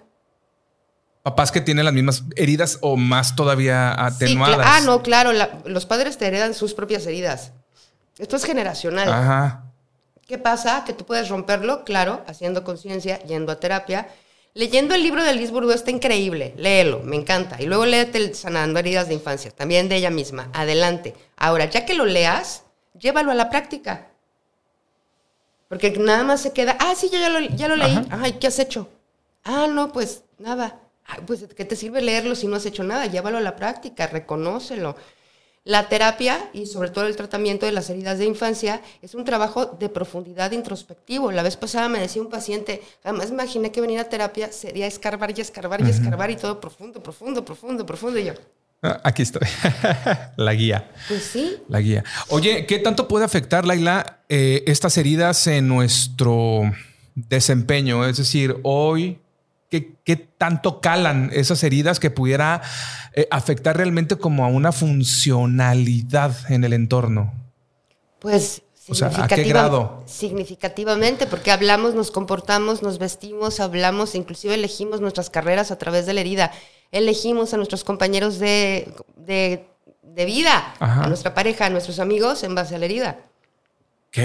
Papás 1.24 1.51
que 1.53 1.62
tienen 1.62 1.86
las 1.86 1.93
mismas 1.93 2.24
heridas 2.36 2.77
o 2.82 2.98
más 2.98 3.36
todavía 3.36 3.93
atenuadas. 4.05 4.67
ah, 4.70 4.82
no, 4.86 5.01
claro, 5.01 5.32
la- 5.32 5.62
los 5.65 5.86
padres 5.86 6.17
te 6.17 6.27
heredan 6.27 6.53
sus 6.53 6.74
propias 6.74 7.05
heridas. 7.08 7.53
Esto 8.17 8.36
es 8.36 8.43
generacional. 8.43 9.12
Ajá. 9.12 9.72
¿Qué 10.27 10.38
pasa? 10.38 10.84
Que 10.86 10.91
tú 10.93 11.05
puedes 11.05 11.29
romperlo, 11.29 11.86
claro, 11.86 12.22
haciendo 12.27 12.63
conciencia, 12.65 13.20
yendo 13.24 13.51
a 13.53 13.60
terapia. 13.60 14.10
Leyendo 14.56 14.94
el 14.94 15.02
libro 15.02 15.24
de 15.24 15.34
Liz 15.34 15.52
está 15.74 15.90
increíble, 15.90 16.54
léelo, 16.58 17.00
me 17.00 17.16
encanta. 17.16 17.60
Y 17.60 17.66
luego 17.66 17.88
léete 17.88 18.20
el 18.20 18.36
Sanando 18.36 18.80
heridas 18.80 19.08
de 19.08 19.16
infancia, 19.16 19.50
también 19.50 19.90
de 19.90 19.96
ella 19.96 20.12
misma. 20.12 20.50
Adelante. 20.54 21.16
Ahora, 21.38 21.66
ya 21.66 21.86
que 21.86 21.96
lo 21.96 22.06
leas, 22.06 22.64
llévalo 23.00 23.32
a 23.32 23.36
la 23.36 23.50
práctica. 23.50 24.10
Porque 25.70 25.90
nada 25.92 26.24
más 26.24 26.42
se 26.42 26.54
queda, 26.54 26.78
ah, 26.80 26.94
sí, 26.96 27.10
yo 27.12 27.20
ya 27.20 27.30
lo, 27.30 27.40
ya 27.40 27.68
lo 27.68 27.76
leí. 27.76 28.00
Ay, 28.12 28.34
¿qué 28.34 28.46
has 28.46 28.60
hecho? 28.60 28.90
Ah, 29.44 29.66
no, 29.68 29.92
pues 29.92 30.24
nada. 30.38 30.80
Ay, 31.04 31.22
pues, 31.26 31.46
¿qué 31.56 31.66
te 31.66 31.76
sirve 31.76 32.04
leerlo 32.04 32.36
si 32.36 32.46
no 32.46 32.56
has 32.56 32.66
hecho 32.68 32.84
nada? 32.84 33.08
Llévalo 33.08 33.40
a 33.40 33.42
la 33.42 33.56
práctica, 33.56 34.06
reconócelo. 34.06 34.96
La 35.65 35.88
terapia 35.88 36.50
y 36.51 36.65
sobre 36.65 36.89
todo 36.89 37.08
el 37.08 37.15
tratamiento 37.15 37.65
de 37.65 37.72
las 37.72 37.89
heridas 37.89 38.17
de 38.17 38.25
infancia 38.25 38.82
es 39.01 39.15
un 39.15 39.24
trabajo 39.24 39.65
de 39.65 39.88
profundidad 39.88 40.51
introspectivo. 40.51 41.32
La 41.32 41.41
vez 41.41 41.55
pasada 41.55 41.88
me 41.88 42.00
decía 42.00 42.22
un 42.22 42.29
paciente, 42.29 42.82
jamás 43.01 43.29
imaginé 43.29 43.72
que 43.72 43.79
venir 43.79 44.00
a 44.00 44.10
terapia 44.10 44.51
sería 44.51 44.88
escarbar 44.88 45.38
y 45.38 45.41
escarbar 45.41 45.79
y 45.82 45.89
escarbar 45.89 46.29
y 46.32 46.36
todo 46.36 46.60
profundo, 46.60 47.01
profundo, 47.01 47.46
profundo, 47.46 47.86
profundo. 47.86 48.20
Y 48.20 48.25
yo, 48.25 48.34
Ah, 48.86 49.00
Aquí 49.05 49.22
estoy. 49.22 49.48
la 50.36 50.53
guía. 50.53 50.91
pues 51.08 51.24
sí, 51.24 51.55
La 51.70 51.79
guía. 51.79 52.03
Oye, 52.27 52.65
¿qué 52.65 52.79
tanto 52.79 53.08
puede 53.08 53.24
afectar, 53.24 53.65
Laila, 53.65 54.20
eh, 54.27 54.63
estas 54.67 54.98
heridas 54.98 55.48
en 55.48 55.70
nuestro 55.70 56.63
desempeño. 57.15 58.05
Es 58.05 58.17
decir, 58.17 58.58
hoy, 58.63 59.20
¿qué, 59.74 59.96
qué 60.03 60.18
tanto 60.18 60.82
calan 60.82 61.32
esas 61.34 61.63
heridas 61.63 62.00
que 62.00 62.12
pudiera 62.12 62.62
eh, 63.15 63.27
afectar 63.32 63.75
realmente 63.75 64.18
como 64.18 64.46
a 64.46 64.48
una 64.48 64.72
funcionalidad 64.72 66.36
en 66.51 66.63
el 66.63 66.74
entorno? 66.74 67.34
Pues 68.20 68.62
o 68.88 68.94
sea, 68.94 69.08
¿a 69.08 69.27
qué 69.27 69.46
grado? 69.46 70.03
Significativamente, 70.06 71.25
porque 71.25 71.50
hablamos, 71.50 71.96
nos 71.96 72.12
comportamos, 72.12 72.84
nos 72.84 73.00
vestimos, 73.00 73.60
hablamos, 73.60 74.13
inclusive 74.13 74.53
elegimos 74.53 75.01
nuestras 75.01 75.32
carreras 75.32 75.72
a 75.72 75.80
través 75.80 76.06
de 76.06 76.13
la 76.13 76.22
herida. 76.22 76.51
Elegimos 76.92 77.56
a 77.56 77.58
nuestros 77.58 77.84
compañeros 77.84 78.38
de, 78.38 78.94
de, 79.15 79.65
de 80.03 80.25
vida, 80.25 80.75
a 80.80 81.08
nuestra 81.08 81.34
pareja, 81.34 81.65
a 81.65 81.72
nuestros 81.72 81.98
amigos 81.98 82.44
en 82.44 82.53
base 82.53 82.75
a 82.75 82.77
la 82.77 82.86
herida. 82.86 83.20
Ok. 84.10 84.20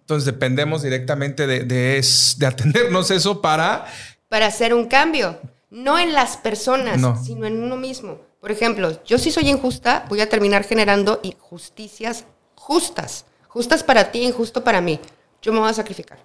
Entonces 0.00 0.26
dependemos 0.26 0.82
directamente 0.82 1.46
de, 1.46 1.60
de, 1.60 2.04
de 2.36 2.46
atendernos 2.46 3.10
eso 3.10 3.40
para... 3.40 3.86
Para 4.28 4.46
hacer 4.46 4.74
un 4.74 4.86
cambio. 4.86 5.38
No 5.70 5.98
en 5.98 6.12
las 6.12 6.36
personas, 6.36 7.00
sino 7.24 7.46
en 7.46 7.62
uno 7.62 7.76
mismo. 7.76 8.20
Por 8.40 8.50
ejemplo, 8.50 9.02
yo 9.04 9.18
si 9.18 9.30
soy 9.30 9.48
injusta, 9.48 10.06
voy 10.08 10.20
a 10.20 10.28
terminar 10.28 10.64
generando 10.64 11.20
injusticias 11.22 12.24
justas. 12.54 13.26
Justas 13.48 13.82
para 13.82 14.10
ti, 14.10 14.22
injusto 14.22 14.64
para 14.64 14.80
mí. 14.80 15.00
Yo 15.42 15.52
me 15.52 15.58
voy 15.58 15.68
a 15.68 15.74
sacrificar. 15.74 16.18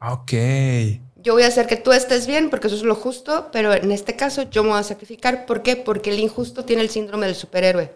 Ok. 0.00 0.32
Yo 1.16 1.32
voy 1.32 1.42
a 1.42 1.48
hacer 1.48 1.66
que 1.66 1.76
tú 1.76 1.92
estés 1.92 2.26
bien 2.26 2.50
porque 2.50 2.66
eso 2.66 2.76
es 2.76 2.82
lo 2.82 2.94
justo, 2.94 3.48
pero 3.50 3.72
en 3.72 3.90
este 3.90 4.14
caso 4.14 4.42
yo 4.42 4.62
me 4.62 4.70
voy 4.70 4.78
a 4.78 4.84
sacrificar. 4.84 5.46
¿Por 5.46 5.62
qué? 5.62 5.76
Porque 5.76 6.10
el 6.10 6.20
injusto 6.20 6.64
tiene 6.64 6.82
el 6.82 6.90
síndrome 6.90 7.26
del 7.26 7.34
superhéroe. 7.34 7.92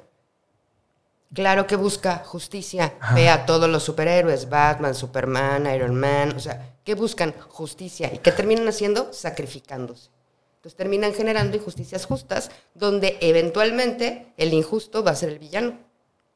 Claro 1.33 1.67
que 1.67 1.77
busca 1.77 2.23
justicia. 2.25 2.95
Ve 3.15 3.29
a 3.29 3.47
todos 3.47 3.69
los 3.69 3.85
superhéroes, 3.85 4.49
Batman, 4.49 4.95
Superman, 4.95 5.73
Iron 5.73 5.95
Man, 5.95 6.35
o 6.37 6.41
sea, 6.41 6.75
¿qué 6.85 6.95
buscan? 6.95 7.33
Justicia. 7.49 8.11
¿Y 8.13 8.19
qué 8.19 8.33
terminan 8.33 8.67
haciendo? 8.67 9.13
Sacrificándose. 9.13 10.11
Entonces 10.57 10.77
terminan 10.77 11.15
generando 11.15 11.57
injusticias 11.57 12.05
justas, 12.05 12.51
donde 12.75 13.17
eventualmente 13.21 14.35
el 14.37 14.53
injusto 14.53 15.05
va 15.05 15.13
a 15.13 15.17
ser 15.17 15.31
el 15.31 15.39
villano. 15.39 15.79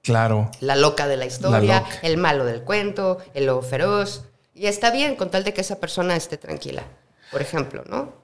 Claro. 0.03 0.51
La 0.61 0.77
loca 0.77 1.09
de 1.09 1.17
la 1.17 1.27
historia, 1.27 1.85
el 2.03 2.17
malo 2.17 2.45
del 2.45 2.63
cuento, 2.63 3.19
el 3.35 3.47
lobo 3.47 3.63
feroz. 3.63 4.25
Y 4.55 4.67
está 4.67 4.91
bien 4.91 5.17
con 5.17 5.31
tal 5.31 5.45
de 5.45 5.53
que 5.53 5.63
esa 5.63 5.81
persona 5.81 6.15
esté 6.15 6.39
tranquila, 6.39 6.85
por 7.33 7.43
ejemplo, 7.43 7.85
¿no? 7.89 8.15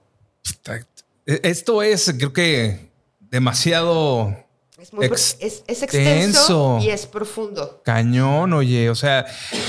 Esto 1.26 1.82
es, 1.82 2.14
creo 2.16 2.32
que, 2.32 2.90
demasiado 3.18 4.36
es, 4.80 4.92
muy 4.94 5.06
es, 5.06 5.36
extenso 5.66 6.78
y 6.80 6.88
es 6.88 7.06
profundo. 7.06 7.82
Cañón, 7.84 8.52
oye. 8.54 8.88
O 8.88 8.94
sea, 8.94 9.26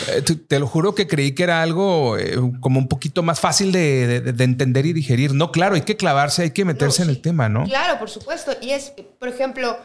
eh, 0.07 0.21
te, 0.21 0.59
lo 0.59 0.67
juro 0.67 0.95
que 0.95 1.07
creí 1.07 1.33
que 1.33 1.43
era 1.43 1.61
algo 1.61 2.17
eh, 2.17 2.37
como 2.61 2.79
un 2.79 2.87
poquito 2.87 3.21
más 3.21 3.39
fácil 3.39 3.71
de, 3.71 4.17
entender 4.39 4.85
y 4.85 4.93
digerir. 4.93 5.33
No, 5.33 5.51
claro, 5.51 5.75
hay 5.75 5.81
que 5.81 5.97
clavarse, 5.97 6.43
hay 6.43 6.51
que 6.51 6.63
meterse 6.63 7.03
en 7.03 7.09
el 7.09 7.21
tema, 7.21 7.49
¿no? 7.49 7.65
Claro, 7.65 7.99
por 7.99 8.09
supuesto. 8.09 8.53
Y 8.61 8.71
es, 8.71 8.93
por 9.19 9.27
ejemplo, 9.27 9.77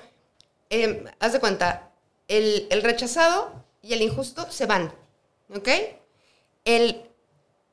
em, 0.71 1.04
haz 1.18 1.33
de 1.33 1.40
cuenta, 1.40 1.90
el, 2.28 2.66
el 2.71 2.83
rechazado 2.83 3.64
y 3.83 3.95
el 3.95 4.02
injusto 4.02 4.47
se 4.50 4.66
van, 4.66 4.92
¿ok? 5.54 5.68
El 6.64 7.02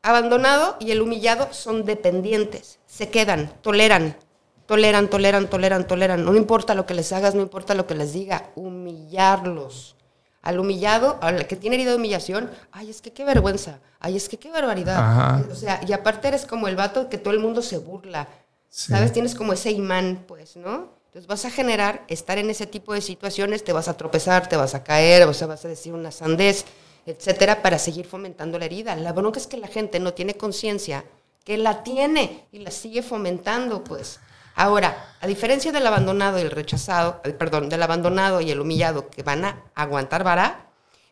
abandonado 0.02 0.78
y 0.80 0.92
el 0.92 1.02
humillado 1.02 1.54
son 1.54 1.86
dependientes, 1.86 2.80
se 2.88 3.10
quedan, 3.10 3.54
toleran, 3.62 4.18
Toleran, 4.66 5.10
toleran, 5.10 5.50
toleran, 5.50 5.88
toleran. 5.88 6.24
No 6.24 6.36
importa 6.36 6.74
lo 6.74 6.86
que 6.86 6.94
les 6.94 7.12
hagas, 7.12 7.36
no 7.36 7.42
importa 7.42 7.74
lo 7.74 7.86
que 7.86 7.96
les 7.96 8.14
diga. 8.14 8.52
Humillarlos. 8.56 9.96
Al 10.42 10.60
humillado, 10.60 11.18
al 11.22 11.48
que 11.48 11.56
tiene 11.56 11.78
herida 11.78 11.92
de 11.92 11.98
humillación, 11.98 12.52
ay, 12.72 12.90
es 12.90 13.02
que 13.02 13.12
qué 13.12 13.24
vergüenza. 13.24 13.80
Ay, 14.00 14.18
es 14.18 14.28
que 14.28 14.38
qué 14.38 14.52
barbaridad. 14.52 15.50
O 15.50 15.56
sea, 15.56 15.80
y 15.88 15.94
aparte 15.94 16.28
eres 16.28 16.46
como 16.46 16.68
el 16.68 16.76
vato 16.76 17.08
que 17.10 17.18
todo 17.18 17.34
el 17.34 17.40
mundo 17.40 17.62
se 17.62 17.78
burla. 17.78 18.28
¿Sabes? 18.70 19.14
Tienes 19.14 19.36
como 19.36 19.54
ese 19.54 19.72
imán, 19.72 20.26
pues, 20.28 20.58
¿no? 20.58 20.90
Entonces 21.06 21.28
vas 21.28 21.46
a 21.46 21.52
generar, 21.52 22.04
estar 22.08 22.40
en 22.40 22.50
ese 22.50 22.66
tipo 22.66 22.94
de 22.94 23.02
situaciones, 23.02 23.64
te 23.64 23.72
vas 23.72 23.88
a 23.88 23.96
tropezar, 23.96 24.50
te 24.50 24.58
vas 24.58 24.74
a 24.74 24.84
caer, 24.84 25.28
o 25.28 25.34
sea, 25.34 25.46
vas 25.46 25.64
a 25.64 25.68
decir 25.68 25.94
una 25.94 26.12
sandez, 26.12 26.66
etcétera, 27.06 27.62
para 27.62 27.78
seguir 27.78 28.08
fomentando 28.08 28.58
la 28.58 28.66
herida. 28.66 28.96
La 28.96 29.14
bronca 29.14 29.40
es 29.40 29.46
que 29.46 29.58
la 29.58 29.68
gente 29.68 30.00
no 30.00 30.14
tiene 30.14 30.34
conciencia 30.34 31.06
que 31.44 31.58
la 31.58 31.84
tiene 31.84 32.48
y 32.52 32.60
la 32.60 32.72
sigue 32.72 33.04
fomentando, 33.04 33.84
pues. 33.84 34.20
Ahora, 34.56 35.16
a 35.20 35.28
diferencia 35.28 35.72
del 35.72 35.86
abandonado 35.88 36.38
y 36.38 36.42
el 36.42 36.52
rechazado, 36.52 37.22
eh, 37.24 37.32
perdón, 37.32 37.70
del 37.70 37.82
abandonado 37.82 38.42
y 38.42 38.52
el 38.52 38.60
humillado 38.60 39.10
que 39.10 39.24
van 39.24 39.46
a 39.46 39.64
aguantar 39.74 40.24
vara, 40.24 40.68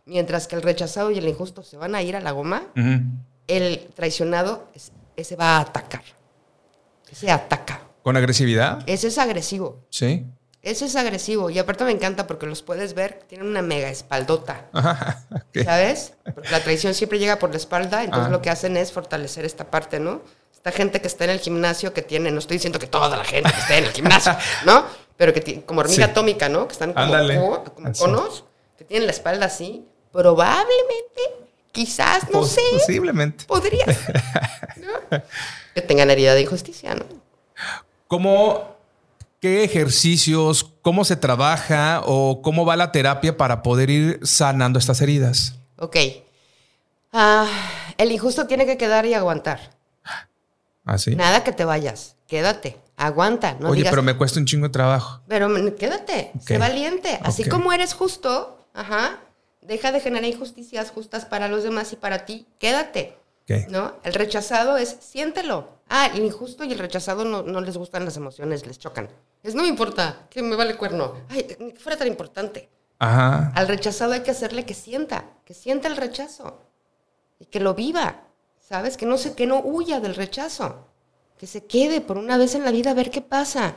mientras 0.06 0.48
que 0.48 0.56
el 0.56 0.62
rechazado 0.62 1.12
y 1.12 1.18
el 1.18 1.28
injusto 1.28 1.64
se 1.64 1.78
van 1.78 1.96
a 1.96 2.02
ir 2.02 2.16
a 2.16 2.22
la 2.22 2.32
goma, 2.32 2.64
el 3.48 3.90
traicionado 3.96 4.68
ese 5.16 5.36
va 5.36 5.58
a 5.58 5.62
atacar. 5.62 6.04
Ese 7.12 7.30
ataca. 7.30 7.82
¿Con 8.04 8.18
agresividad? 8.18 8.84
Ese 8.88 9.08
es 9.08 9.18
agresivo. 9.18 9.86
Sí. 9.90 10.26
Ese 10.62 10.86
es 10.86 10.96
agresivo. 10.96 11.50
Y 11.50 11.60
aparte 11.60 11.84
me 11.84 11.92
encanta 11.92 12.28
porque 12.28 12.46
los 12.46 12.62
puedes 12.62 12.94
ver, 12.94 13.24
tienen 13.28 13.48
una 13.48 13.62
mega 13.62 13.90
espaldota. 13.90 14.68
¿Sabes? 15.64 16.14
Porque 16.24 16.50
la 16.50 16.62
traición 16.62 16.94
siempre 16.94 17.20
llega 17.20 17.40
por 17.40 17.50
la 17.50 17.58
espalda, 17.58 18.04
entonces 18.04 18.28
ah. 18.28 18.32
lo 18.32 18.42
que 18.42 18.50
hacen 18.50 18.78
es 18.78 18.92
fortalecer 18.92 19.46
esta 19.46 19.70
parte, 19.70 20.00
¿no? 20.00 20.22
Esta 20.62 20.72
gente 20.72 21.02
que 21.02 21.08
está 21.08 21.24
en 21.24 21.32
el 21.32 21.40
gimnasio 21.40 21.92
que 21.92 22.04
tiene, 22.04 22.30
no 22.30 22.38
estoy 22.38 22.58
diciendo 22.58 22.78
que 22.78 22.86
toda 22.86 23.18
la 23.18 23.24
gente 23.24 23.52
que 23.52 23.60
esté 23.60 23.80
en 23.80 23.86
el 23.86 23.92
gimnasio, 23.94 24.38
¿no? 24.66 24.86
Pero 25.18 25.34
que 25.34 25.42
tiene, 25.42 25.64
como 25.64 25.80
hormiga 25.80 26.06
atómica, 26.06 26.50
¿no? 26.50 26.68
Que 26.68 26.74
están 26.74 26.94
como, 26.94 27.64
conos, 27.98 28.44
que 28.78 28.84
tienen 28.84 29.08
la 29.08 29.12
espalda 29.12 29.48
así. 29.48 29.88
Probablemente, 30.12 31.22
quizás, 31.72 32.30
no 32.32 32.46
sé. 32.46 32.62
Posiblemente. 32.74 33.46
Podría 33.46 33.88
¿no? 34.78 35.20
Que 35.74 35.82
tengan 35.82 36.12
herida 36.12 36.36
de 36.36 36.42
injusticia, 36.42 36.94
¿no? 36.94 37.06
¿Cómo, 38.08 38.76
qué 39.40 39.64
ejercicios, 39.64 40.64
cómo 40.84 41.06
se 41.06 41.16
trabaja 41.16 42.04
o 42.06 42.44
cómo 42.44 42.68
va 42.68 42.76
la 42.76 42.92
terapia 42.92 43.36
para 43.36 43.64
poder 43.64 43.90
ir 43.90 44.20
sanando 44.22 44.78
estas 44.78 45.02
heridas? 45.02 45.56
Ok. 45.78 45.98
Ah, 47.12 47.48
el 47.98 48.12
injusto 48.12 48.46
tiene 48.46 48.68
que 48.68 48.78
quedar 48.78 49.08
y 49.08 49.16
aguantar. 49.16 49.81
¿Ah, 50.86 50.98
Nada 51.16 51.44
que 51.44 51.52
te 51.52 51.64
vayas, 51.64 52.16
quédate, 52.28 52.78
aguanta. 52.98 53.56
No 53.60 53.70
Oye, 53.70 53.86
pero 53.90 54.02
me 54.02 54.18
cuesta 54.18 54.40
un 54.40 54.46
chingo 54.46 54.68
de 54.68 54.74
trabajo. 54.74 55.22
Pero 55.28 55.50
quédate, 55.76 56.32
sé 56.40 56.58
valiente. 56.58 57.20
Así 57.24 57.48
como 57.48 57.72
eres 57.72 57.94
justo, 57.94 58.66
ajá, 58.74 59.20
deja 59.62 59.92
de 59.92 60.00
generar 60.00 60.26
injusticias 60.26 60.92
justas 60.92 61.26
para 61.26 61.48
los 61.48 61.64
demás 61.64 61.94
y 61.94 61.96
para 61.96 62.26
ti, 62.26 62.48
quédate. 62.58 63.18
¿No? 63.70 63.96
El 64.04 64.14
rechazado 64.14 64.78
es 64.78 64.98
siéntelo. 65.02 65.68
Ah, 65.90 66.10
el 66.14 66.24
injusto 66.24 66.64
y 66.64 66.72
el 66.72 66.80
rechazado 66.80 67.26
no, 67.26 67.44
no, 67.44 67.60
les 67.60 67.76
gustan 67.76 68.06
las 68.06 68.16
emociones, 68.16 68.66
les 68.66 68.80
chocan. 68.80 69.10
Es 69.44 69.56
no 69.56 69.64
me 69.64 69.68
importa, 69.68 70.28
que 70.30 70.42
me 70.42 70.56
vale 70.56 70.78
cuerno. 70.78 71.16
Ay, 71.28 71.44
que 71.44 71.76
fuera 71.78 71.98
tan 71.98 72.08
importante. 72.08 72.70
Ajá. 72.98 73.52
Al 73.56 73.68
rechazado 73.68 74.14
hay 74.14 74.22
que 74.22 74.32
hacerle 74.32 74.66
que 74.66 74.74
sienta, 74.74 75.26
que 75.44 75.54
sienta 75.54 75.90
el 75.90 75.98
rechazo 75.98 76.62
y 77.40 77.46
que 77.46 77.60
lo 77.60 77.74
viva. 77.74 78.22
¿Sabes? 78.72 78.96
Que 78.96 79.06
no, 79.06 79.18
se, 79.18 79.36
que 79.36 79.48
no 79.48 79.60
huya 79.60 80.00
del 80.00 80.16
rechazo, 80.16 80.88
que 81.38 81.46
se 81.46 81.66
quede 81.66 82.00
por 82.00 82.18
una 82.18 82.38
vez 82.38 82.56
en 82.56 82.64
la 82.64 82.72
vida 82.72 82.92
a 82.92 82.94
ver 82.94 83.12
qué 83.12 83.20
pasa. 83.20 83.76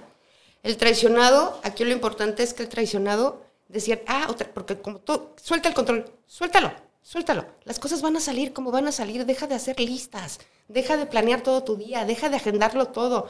El 0.62 0.76
traicionado, 0.76 1.59
aquí 1.64 1.85
lo 1.85 1.90
importante 1.90 2.44
es 2.44 2.54
que 2.54 2.62
el 2.62 2.68
traicionado 2.68 3.42
decía, 3.66 4.00
ah, 4.07 4.28
otra, 4.30 4.48
porque 4.54 4.80
como 4.80 5.00
tú, 5.00 5.30
suelta 5.35 5.68
el 5.68 5.74
control, 5.74 6.04
suéltalo, 6.28 6.70
suéltalo. 7.02 7.44
Las 7.64 7.80
cosas 7.80 8.02
van 8.02 8.16
a 8.16 8.20
salir 8.20 8.52
como 8.52 8.70
van 8.70 8.87
a 8.87 8.92
salir, 8.92 9.26
deja 9.26 9.48
de 9.48 9.57
hacer 9.57 9.80
listas, 9.80 10.38
deja 10.68 10.96
de 10.96 11.07
planear 11.07 11.40
todo 11.40 11.64
tu 11.64 11.74
día, 11.74 12.04
deja 12.04 12.28
de 12.28 12.37
agendarlo 12.37 12.87
todo. 12.87 13.28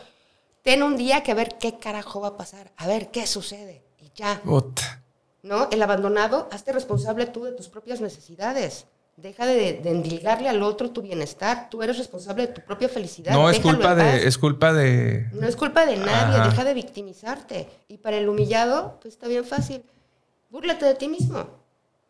Ten 0.61 0.83
un 0.83 0.98
día 0.98 1.22
que 1.22 1.33
a 1.33 1.35
ver 1.35 1.57
qué 1.57 1.79
carajo 1.79 2.20
va 2.20 2.29
a 2.29 2.37
pasar, 2.37 2.72
a 2.77 2.87
ver 2.87 3.11
qué 3.11 3.27
sucede 3.27 3.87
y 3.98 4.11
ya. 4.14 4.42
¿No? 5.42 5.70
El 5.70 5.83
abandonado, 5.83 6.46
hazte 6.53 6.72
responsable 6.72 7.24
tú 7.24 7.44
de 7.44 7.53
tus 7.53 7.70
propias 7.70 8.03
necesidades. 8.03 8.85
Deja 9.16 9.46
de, 9.46 9.74
de, 9.74 9.90
endilgarle 9.90 10.48
al 10.48 10.62
otro 10.62 10.90
tu 10.90 11.00
bienestar. 11.00 11.70
Tú 11.70 11.83
eres 11.83 11.98
responsable 11.98 12.48
de 12.48 12.53
tu 12.53 12.61
propia 12.62 12.88
felicidad. 12.88 13.33
No, 13.33 13.48
es 13.48 13.61
culpa 13.61 13.94
de, 13.94 14.27
es 14.27 14.37
culpa 14.38 14.72
de. 14.72 15.29
No 15.33 15.46
es 15.46 15.55
culpa 15.55 15.87
de 15.87 15.96
nadie. 15.96 16.50
Deja 16.50 16.64
de 16.64 16.74
victimizarte. 16.74 17.68
Y 17.87 17.98
para 17.98 18.16
el 18.16 18.29
humillado, 18.29 18.98
pues 19.00 19.14
está 19.14 19.29
bien 19.29 19.44
fácil. 19.44 19.85
Búrlate 20.50 20.85
de 20.85 20.94
ti 20.94 21.09
mismo. 21.09 21.46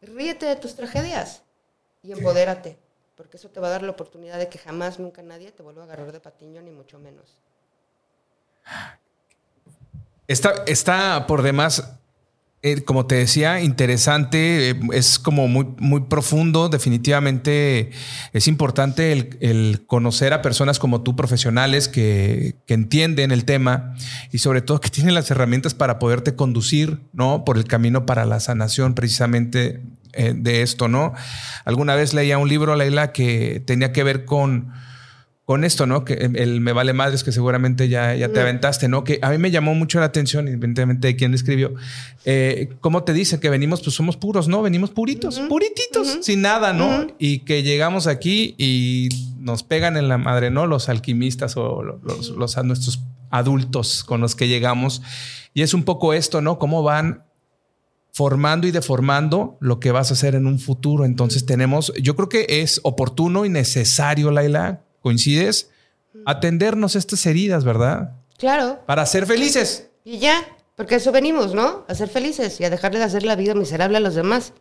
Ríete 0.00 0.46
de 0.46 0.56
tus 0.56 0.74
tragedias. 0.74 1.42
Y 2.02 2.12
empodérate. 2.12 2.78
Porque 3.16 3.36
eso 3.36 3.48
te 3.50 3.60
va 3.60 3.68
a 3.68 3.70
dar 3.70 3.82
la 3.82 3.90
oportunidad 3.90 4.38
de 4.38 4.48
que 4.48 4.58
jamás, 4.58 4.98
nunca 4.98 5.22
nadie 5.22 5.52
te 5.52 5.62
vuelva 5.62 5.82
a 5.82 5.84
agarrar 5.84 6.10
de 6.10 6.20
patiño, 6.20 6.62
ni 6.62 6.70
mucho 6.70 6.98
menos. 6.98 7.36
Está, 10.26 10.64
está 10.66 11.26
por 11.26 11.42
demás 11.42 11.98
eh, 12.66 12.82
como 12.82 13.04
te 13.04 13.16
decía, 13.16 13.60
interesante, 13.60 14.70
eh, 14.70 14.80
es 14.94 15.18
como 15.18 15.48
muy, 15.48 15.66
muy 15.80 16.00
profundo, 16.04 16.70
definitivamente 16.70 17.90
es 18.32 18.48
importante 18.48 19.12
el, 19.12 19.84
conocer 19.86 20.32
a 20.32 20.40
personas 20.40 20.78
como 20.78 21.02
tú, 21.02 21.14
profesionales 21.14 21.88
que, 21.88 22.56
entienden 22.66 23.32
el 23.32 23.44
tema 23.44 23.94
y 24.32 24.38
sobre 24.38 24.62
todo 24.62 24.80
que 24.80 24.88
tienen 24.88 25.12
las 25.12 25.30
herramientas 25.30 25.74
para 25.74 25.98
poderte 25.98 26.36
conducir 26.36 27.02
¿no? 27.12 27.44
por 27.44 27.58
el 27.58 27.64
camino 27.64 28.06
para 28.06 28.24
la 28.24 28.40
sanación 28.40 28.94
precisamente 28.94 29.82
eh, 30.14 30.32
de 30.34 30.62
esto, 30.62 30.88
¿no? 30.88 31.12
Alguna 31.66 31.94
vez 31.94 32.14
leía 32.14 32.38
un 32.38 32.48
libro, 32.48 32.76
Leila, 32.76 33.12
que 33.12 33.62
tenía 33.66 33.92
que 33.92 34.04
ver 34.04 34.24
con 34.24 34.72
con 35.44 35.62
esto, 35.62 35.86
¿no? 35.86 36.04
Que 36.04 36.14
el 36.14 36.60
me 36.62 36.72
vale 36.72 36.94
madres 36.94 37.22
que 37.22 37.30
seguramente 37.30 37.88
ya, 37.90 38.14
ya 38.14 38.30
te 38.30 38.40
aventaste, 38.40 38.88
¿no? 38.88 39.04
Que 39.04 39.18
a 39.20 39.30
mí 39.30 39.36
me 39.36 39.50
llamó 39.50 39.74
mucho 39.74 40.00
la 40.00 40.06
atención, 40.06 40.46
independientemente 40.46 41.08
de 41.08 41.16
quién 41.16 41.34
escribió. 41.34 41.74
Eh, 42.24 42.70
¿Cómo 42.80 43.04
te 43.04 43.12
dicen 43.12 43.40
que 43.40 43.50
venimos? 43.50 43.82
Pues 43.82 43.94
somos 43.94 44.16
puros, 44.16 44.48
¿no? 44.48 44.62
Venimos 44.62 44.90
puritos, 44.90 45.38
purititos, 45.40 46.18
sin 46.22 46.40
nada, 46.40 46.72
¿no? 46.72 47.08
Y 47.18 47.40
que 47.40 47.62
llegamos 47.62 48.06
aquí 48.06 48.54
y 48.56 49.10
nos 49.38 49.62
pegan 49.62 49.98
en 49.98 50.08
la 50.08 50.16
madre, 50.16 50.50
¿no? 50.50 50.66
Los 50.66 50.88
alquimistas 50.88 51.58
o 51.58 51.82
los, 51.82 52.30
los, 52.30 52.64
nuestros 52.64 53.00
adultos 53.28 54.02
con 54.02 54.22
los 54.22 54.34
que 54.34 54.48
llegamos. 54.48 55.02
Y 55.52 55.60
es 55.60 55.74
un 55.74 55.82
poco 55.82 56.14
esto, 56.14 56.40
¿no? 56.40 56.58
Cómo 56.58 56.82
van 56.82 57.22
formando 58.12 58.66
y 58.66 58.70
deformando 58.70 59.58
lo 59.60 59.78
que 59.78 59.90
vas 59.90 60.10
a 60.10 60.14
hacer 60.14 60.36
en 60.36 60.46
un 60.46 60.58
futuro. 60.58 61.04
Entonces 61.04 61.44
tenemos, 61.44 61.92
yo 62.00 62.16
creo 62.16 62.30
que 62.30 62.46
es 62.48 62.80
oportuno 62.82 63.44
y 63.44 63.50
necesario, 63.50 64.30
Laila, 64.30 64.83
¿Coincides? 65.04 65.68
Atendernos 66.24 66.96
estas 66.96 67.26
heridas, 67.26 67.62
¿verdad? 67.62 68.14
Claro. 68.38 68.80
Para 68.86 69.04
ser 69.04 69.26
felices. 69.26 69.90
Y 70.02 70.16
ya, 70.16 70.42
porque 70.76 70.94
eso 70.94 71.12
venimos, 71.12 71.54
¿no? 71.54 71.84
A 71.88 71.94
ser 71.94 72.08
felices 72.08 72.58
y 72.58 72.64
a 72.64 72.70
dejarles 72.70 73.00
de 73.00 73.04
hacer 73.04 73.22
la 73.22 73.36
vida 73.36 73.54
miserable 73.54 73.98
a 73.98 74.00
los 74.00 74.14
demás. 74.14 74.54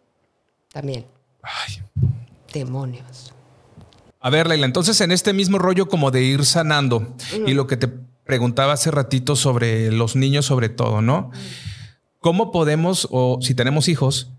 También. 0.74 1.06
Ay. 1.42 1.82
Demonios. 2.52 3.34
A 4.20 4.30
ver, 4.30 4.48
Leila, 4.48 4.66
entonces 4.66 5.00
en 5.00 5.14
este 5.14 5.32
mismo 5.32 5.60
rollo 5.60 5.88
como 5.88 6.12
de 6.12 6.24
ir 6.24 6.44
sanando 6.44 7.16
y 7.48 7.54
lo 7.54 7.66
que 7.66 7.78
te 7.78 7.88
preguntaba 8.26 8.74
hace 8.74 8.92
ratito 8.92 9.38
sobre 9.38 9.94
los 9.94 10.18
niños 10.18 10.46
sobre 10.46 10.68
todo, 10.68 11.02
¿no? 11.02 11.32
¿Cómo 12.20 12.52
podemos, 12.52 13.08
o 13.12 13.40
si 13.42 13.56
tenemos 13.56 13.88
hijos, 13.88 14.34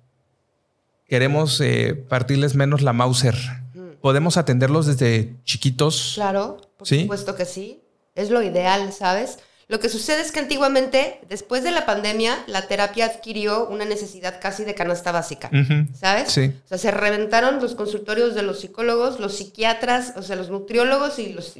queremos 1.06 1.62
eh, 1.62 1.94
partirles 1.94 2.54
menos 2.56 2.82
la 2.82 2.92
Mauser? 2.92 3.63
Podemos 4.04 4.36
atenderlos 4.36 4.84
desde 4.84 5.34
chiquitos. 5.44 6.12
Claro, 6.16 6.60
por 6.76 6.86
supuesto 6.86 7.34
que 7.36 7.46
sí. 7.46 7.80
Es 8.14 8.28
lo 8.28 8.42
ideal, 8.42 8.92
¿sabes? 8.92 9.38
Lo 9.66 9.80
que 9.80 9.88
sucede 9.88 10.20
es 10.20 10.30
que 10.30 10.40
antiguamente, 10.40 11.20
después 11.30 11.64
de 11.64 11.70
la 11.70 11.86
pandemia, 11.86 12.36
la 12.46 12.68
terapia 12.68 13.06
adquirió 13.06 13.66
una 13.66 13.86
necesidad 13.86 14.42
casi 14.42 14.64
de 14.64 14.74
canasta 14.74 15.10
básica, 15.10 15.50
¿sabes? 15.98 16.30
Sí. 16.30 16.52
O 16.66 16.68
sea, 16.68 16.76
se 16.76 16.90
reventaron 16.90 17.62
los 17.62 17.74
consultorios 17.74 18.34
de 18.34 18.42
los 18.42 18.60
psicólogos, 18.60 19.20
los 19.20 19.38
psiquiatras, 19.38 20.12
o 20.16 20.22
sea, 20.22 20.36
los 20.36 20.50
nutriólogos 20.50 21.18
y 21.18 21.32
los, 21.32 21.54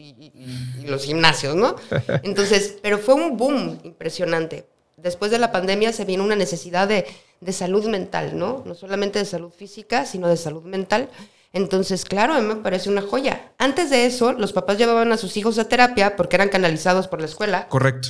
los 0.85 1.03
gimnasios, 1.03 1.57
¿no? 1.57 1.77
Entonces, 2.25 2.77
pero 2.83 2.99
fue 2.99 3.15
un 3.15 3.39
boom 3.39 3.81
impresionante. 3.85 4.67
Después 4.99 5.31
de 5.31 5.39
la 5.39 5.51
pandemia 5.51 5.95
se 5.95 6.05
vino 6.05 6.23
una 6.23 6.37
necesidad 6.37 6.89
de, 6.89 7.07
de 7.41 7.53
salud 7.55 7.87
mental, 7.87 8.39
¿no? 8.39 8.63
No 8.67 8.75
solamente 8.75 9.19
de 9.19 9.25
salud 9.25 9.51
física, 9.51 10.05
sino 10.05 10.29
de 10.29 10.37
salud 10.37 10.65
mental. 10.65 11.09
Entonces, 11.55 12.05
claro, 12.05 12.35
a 12.35 12.41
mí 12.41 12.49
me 12.49 12.57
parece 12.57 12.91
una 12.91 13.01
joya. 13.01 13.53
Antes 13.59 13.89
de 13.89 14.07
eso, 14.07 14.33
los 14.33 14.53
papás 14.53 14.77
llevaban 14.77 15.13
a 15.13 15.17
sus 15.17 15.37
hijos 15.37 15.57
a 15.61 15.69
terapia 15.69 16.17
porque 16.17 16.35
eran 16.35 16.49
canalizados 16.49 17.07
por 17.07 17.21
la 17.21 17.27
escuela. 17.27 17.69
Correcto. 17.69 18.09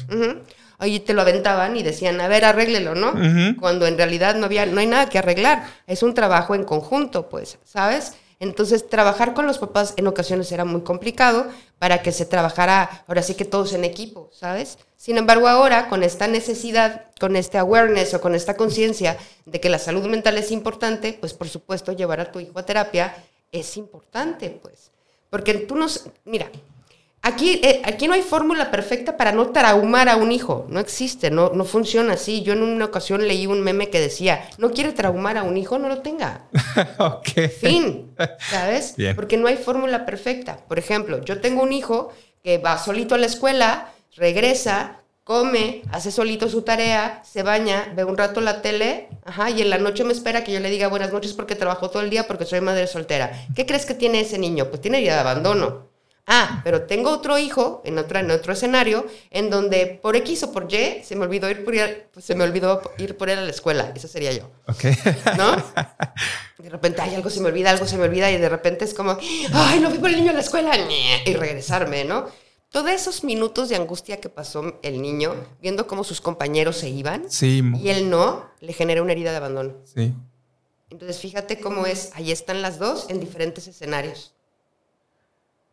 Ahí 0.78 0.98
te 0.98 1.12
lo 1.12 1.20
aventaban 1.20 1.76
y 1.76 1.82
decían, 1.82 2.20
a 2.22 2.26
ver, 2.26 2.46
arréglelo, 2.46 2.94
¿no? 2.94 3.12
Cuando 3.60 3.86
en 3.86 3.98
realidad 3.98 4.34
no 4.34 4.46
había, 4.46 4.64
no 4.64 4.80
hay 4.80 4.86
nada 4.86 5.10
que 5.10 5.18
arreglar. 5.18 5.66
Es 5.86 6.02
un 6.02 6.14
trabajo 6.14 6.54
en 6.54 6.64
conjunto, 6.64 7.28
pues, 7.28 7.58
¿sabes? 7.64 8.14
Entonces, 8.40 8.88
trabajar 8.88 9.34
con 9.34 9.46
los 9.46 9.58
papás 9.58 9.92
en 9.98 10.06
ocasiones 10.06 10.50
era 10.50 10.64
muy 10.64 10.80
complicado 10.80 11.46
para 11.78 12.00
que 12.00 12.12
se 12.12 12.24
trabajara, 12.24 13.04
ahora 13.06 13.22
sí 13.22 13.34
que 13.34 13.44
todos 13.44 13.74
en 13.74 13.84
equipo, 13.84 14.30
¿sabes? 14.32 14.78
Sin 14.96 15.18
embargo, 15.18 15.48
ahora, 15.48 15.88
con 15.90 16.02
esta 16.02 16.26
necesidad, 16.28 17.02
con 17.20 17.36
este 17.36 17.58
awareness 17.58 18.14
o 18.14 18.22
con 18.22 18.34
esta 18.34 18.56
conciencia 18.56 19.18
de 19.44 19.60
que 19.60 19.68
la 19.68 19.78
salud 19.78 20.06
mental 20.06 20.38
es 20.38 20.50
importante, 20.50 21.16
pues 21.20 21.34
por 21.34 21.48
supuesto 21.48 21.92
llevar 21.92 22.20
a 22.20 22.32
tu 22.32 22.40
hijo 22.40 22.58
a 22.58 22.64
terapia 22.64 23.14
es 23.54 23.76
importante, 23.76 24.50
pues. 24.50 24.90
Porque 25.30 25.54
tú 25.54 25.76
nos... 25.76 26.06
Mira, 26.24 26.50
aquí, 27.22 27.60
eh, 27.62 27.82
aquí 27.84 28.06
no 28.06 28.14
hay 28.14 28.22
fórmula 28.22 28.70
perfecta 28.70 29.16
para 29.16 29.32
no 29.32 29.50
traumar 29.50 30.08
a 30.08 30.16
un 30.16 30.32
hijo. 30.32 30.66
No 30.68 30.80
existe, 30.80 31.30
no, 31.30 31.50
no 31.50 31.64
funciona 31.64 32.14
así. 32.14 32.42
Yo 32.42 32.52
en 32.52 32.62
una 32.62 32.84
ocasión 32.84 33.26
leí 33.26 33.46
un 33.46 33.62
meme 33.62 33.90
que 33.90 34.00
decía, 34.00 34.48
no 34.58 34.72
quiere 34.72 34.92
traumar 34.92 35.38
a 35.38 35.44
un 35.44 35.56
hijo, 35.56 35.78
no 35.78 35.88
lo 35.88 36.02
tenga. 36.02 36.46
ok. 36.98 37.48
Fin, 37.60 38.14
¿sabes? 38.50 38.94
Porque 39.14 39.36
no 39.36 39.46
hay 39.46 39.56
fórmula 39.56 40.04
perfecta. 40.04 40.58
Por 40.68 40.78
ejemplo, 40.78 41.24
yo 41.24 41.40
tengo 41.40 41.62
un 41.62 41.72
hijo 41.72 42.12
que 42.42 42.58
va 42.58 42.76
solito 42.76 43.14
a 43.14 43.18
la 43.18 43.26
escuela, 43.26 43.92
regresa, 44.16 45.03
come, 45.24 45.82
hace 45.90 46.12
solito 46.12 46.48
su 46.48 46.62
tarea, 46.62 47.22
se 47.24 47.42
baña, 47.42 47.92
ve 47.96 48.04
un 48.04 48.16
rato 48.16 48.40
la 48.42 48.60
tele, 48.60 49.08
ajá, 49.24 49.50
y 49.50 49.62
en 49.62 49.70
la 49.70 49.78
noche 49.78 50.04
me 50.04 50.12
espera 50.12 50.44
que 50.44 50.52
yo 50.52 50.60
le 50.60 50.70
diga 50.70 50.88
buenas 50.88 51.12
noches 51.12 51.32
porque 51.32 51.54
trabajo 51.54 51.90
todo 51.90 52.02
el 52.02 52.10
día 52.10 52.26
porque 52.26 52.44
soy 52.44 52.60
madre 52.60 52.86
soltera. 52.86 53.46
¿Qué 53.56 53.64
crees 53.64 53.86
que 53.86 53.94
tiene 53.94 54.20
ese 54.20 54.38
niño? 54.38 54.68
Pues 54.68 54.82
tiene 54.82 54.98
herida 54.98 55.14
de 55.14 55.20
abandono. 55.20 55.94
Ah, 56.26 56.62
pero 56.64 56.84
tengo 56.84 57.10
otro 57.10 57.38
hijo 57.38 57.82
en, 57.84 57.98
otra, 57.98 58.20
en 58.20 58.30
otro 58.30 58.54
escenario 58.54 59.06
en 59.30 59.50
donde 59.50 59.98
por 60.02 60.16
X 60.16 60.42
o 60.44 60.52
por 60.52 60.72
Y 60.72 61.02
se 61.04 61.16
me 61.16 61.24
olvidó 61.24 61.50
ir 61.50 61.64
por, 61.64 61.74
pues 62.12 62.24
se 62.24 62.34
me 62.34 62.44
olvidó 62.44 62.80
ir 62.96 63.16
por 63.16 63.28
él 63.28 63.38
a 63.38 63.42
la 63.42 63.50
escuela. 63.50 63.92
Eso 63.94 64.08
sería 64.08 64.32
yo. 64.32 64.50
Ok. 64.66 64.84
¿No? 65.36 65.56
De 66.58 66.70
repente, 66.70 67.02
hay 67.02 67.14
algo 67.14 67.28
se 67.28 67.40
me 67.40 67.48
olvida, 67.48 67.70
algo 67.70 67.86
se 67.86 67.98
me 67.98 68.04
olvida 68.04 68.30
y 68.30 68.38
de 68.38 68.48
repente 68.48 68.86
es 68.86 68.94
como, 68.94 69.18
ay, 69.52 69.80
no 69.80 69.90
fui 69.90 69.98
por 69.98 70.08
el 70.08 70.16
niño 70.16 70.30
a 70.30 70.34
la 70.34 70.40
escuela 70.40 70.72
y 71.26 71.34
regresarme, 71.34 72.04
¿no? 72.04 72.26
Todos 72.74 72.90
esos 72.90 73.22
minutos 73.22 73.68
de 73.68 73.76
angustia 73.76 74.20
que 74.20 74.28
pasó 74.28 74.80
el 74.82 75.00
niño 75.00 75.36
viendo 75.62 75.86
cómo 75.86 76.02
sus 76.02 76.20
compañeros 76.20 76.78
se 76.78 76.88
iban 76.88 77.22
y 77.40 77.88
él 77.88 78.10
no, 78.10 78.50
le 78.60 78.72
genera 78.72 79.00
una 79.00 79.12
herida 79.12 79.30
de 79.30 79.36
abandono. 79.36 79.74
Sí. 79.84 80.12
Entonces 80.90 81.20
fíjate 81.20 81.60
cómo 81.60 81.86
es, 81.86 82.10
ahí 82.14 82.32
están 82.32 82.62
las 82.62 82.80
dos 82.80 83.06
en 83.10 83.20
diferentes 83.20 83.68
escenarios. 83.68 84.34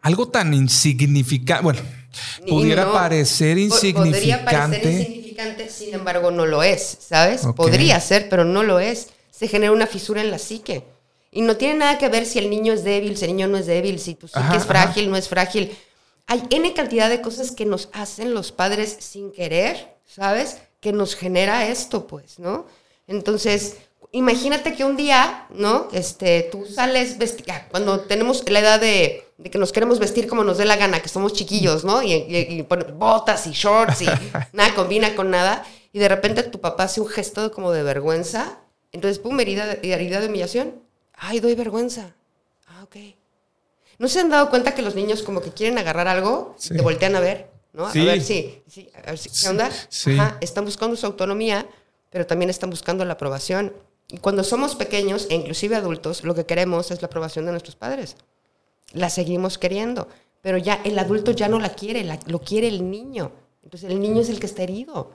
Algo 0.04 0.28
tan 0.28 0.54
insignificante, 0.54 1.64
bueno, 1.64 1.82
pudiera 2.48 2.92
parecer 2.92 3.58
insignificante. 3.58 4.20
Podría 4.20 4.46
parecer 4.46 4.92
insignificante, 4.92 5.70
sin 5.70 5.96
embargo 5.96 6.30
no 6.30 6.46
lo 6.46 6.62
es, 6.62 7.00
¿sabes? 7.00 7.42
Podría 7.56 8.00
ser, 8.00 8.30
pero 8.30 8.46
no 8.46 8.62
lo 8.62 8.80
es. 8.80 9.10
Se 9.32 9.48
genera 9.48 9.72
una 9.72 9.88
fisura 9.88 10.22
en 10.22 10.30
la 10.30 10.38
psique. 10.38 10.84
Y 11.32 11.42
no 11.42 11.58
tiene 11.58 11.80
nada 11.80 11.98
que 11.98 12.10
ver 12.10 12.28
si 12.28 12.38
el 12.38 12.52
niño 12.52 12.74
es 12.74 12.84
débil, 12.84 13.18
si 13.18 13.26
el 13.26 13.32
niño 13.32 13.48
no 13.48 13.58
es 13.58 13.66
débil, 13.66 14.00
si 14.00 14.14
tu 14.14 14.28
psique 14.28 14.56
es 14.56 14.66
frágil, 14.68 15.10
no 15.10 15.18
es 15.18 15.28
frágil 15.28 15.76
hay 16.28 16.44
N 16.50 16.74
cantidad 16.74 17.10
de 17.10 17.22
cosas 17.22 17.52
que 17.52 17.66
nos 17.66 17.90
hacen 17.94 18.34
los 18.34 18.52
padres 18.52 18.98
sin 19.00 19.32
querer, 19.32 19.98
¿sabes? 20.06 20.62
Que 20.80 20.92
nos 20.92 21.16
genera 21.16 21.68
esto, 21.68 22.08
pues, 22.08 22.40
¿no? 22.40 22.66
Entonces, 23.08 23.78
imagínate 24.12 24.74
que 24.74 24.84
un 24.84 24.98
día, 24.98 25.48
¿no? 25.50 25.88
Este, 25.92 26.48
tú 26.52 26.66
sales 26.66 27.18
cuando 27.70 28.02
tenemos 28.02 28.48
la 28.50 28.60
edad 28.60 28.80
de, 28.80 29.26
que 29.52 29.58
nos 29.58 29.72
queremos 29.72 30.00
vestir 30.00 30.28
como 30.28 30.44
nos 30.44 30.58
dé 30.58 30.66
la 30.66 30.76
gana, 30.76 31.02
que 31.02 31.10
somos 31.10 31.34
chiquillos, 31.34 31.84
¿no? 31.84 32.02
Y, 32.04 32.14
y, 32.14 32.62
botas 32.94 33.48
y 33.48 33.52
shorts 33.52 34.02
y 34.02 34.06
nada 34.54 34.74
combina 34.76 35.16
con 35.16 35.30
nada. 35.30 35.66
Y 35.94 36.00
de 36.00 36.08
repente 36.08 36.44
tu 36.44 36.62
papá 36.62 36.84
hace 36.84 37.02
un 37.02 37.08
gesto 37.08 37.52
como 37.52 37.72
de 37.72 37.84
vergüenza. 37.84 38.60
Entonces, 38.92 39.20
pum, 39.20 39.40
herida, 39.40 39.78
herida 39.82 40.20
de 40.20 40.28
humillación. 40.28 40.82
Ay, 41.14 41.40
doy 41.40 41.56
vergüenza. 41.56 42.16
Ah, 42.68 42.84
ok. 42.84 43.21
¿No 44.02 44.08
se 44.08 44.20
han 44.20 44.32
dado 44.32 44.50
cuenta 44.50 44.74
que 44.74 44.82
los 44.82 44.96
niños 44.96 45.22
como 45.22 45.42
que 45.42 45.52
quieren 45.52 45.78
agarrar 45.78 46.08
algo, 46.08 46.56
te 46.68 46.82
voltean 46.82 47.16
a 47.16 47.20
ver, 47.20 47.52
¿no? 47.72 47.86
A 47.86 47.94
ver 47.94 48.20
si, 48.20 48.64
¿qué 48.74 49.48
onda? 49.48 49.68
Ajá, 49.68 50.38
están 50.42 50.66
buscando 50.66 50.96
su 50.96 51.06
autonomía, 51.06 51.70
pero 52.10 52.26
también 52.26 52.50
están 52.50 52.72
buscando 52.72 53.06
la 53.06 53.14
aprobación. 53.14 53.74
Y 54.08 54.18
cuando 54.18 54.44
somos 54.44 54.74
pequeños, 54.74 55.28
e 55.30 55.36
inclusive 55.36 55.76
adultos, 55.76 56.24
lo 56.24 56.34
que 56.34 56.48
queremos 56.48 56.90
es 56.90 57.04
la 57.04 57.06
aprobación 57.06 57.46
de 57.46 57.52
nuestros 57.52 57.76
padres. 57.76 58.16
La 58.92 59.12
seguimos 59.12 59.60
queriendo, 59.60 60.08
pero 60.42 60.58
ya 60.58 60.82
el 60.84 60.98
adulto 60.98 61.30
ya 61.30 61.48
no 61.48 61.60
la 61.60 61.70
quiere, 61.76 62.04
lo 62.26 62.40
quiere 62.40 62.70
el 62.70 62.90
niño. 62.90 63.32
Entonces 63.62 63.88
el 63.92 64.02
niño 64.02 64.22
es 64.22 64.30
el 64.30 64.40
que 64.40 64.48
está 64.48 64.64
herido. 64.64 65.12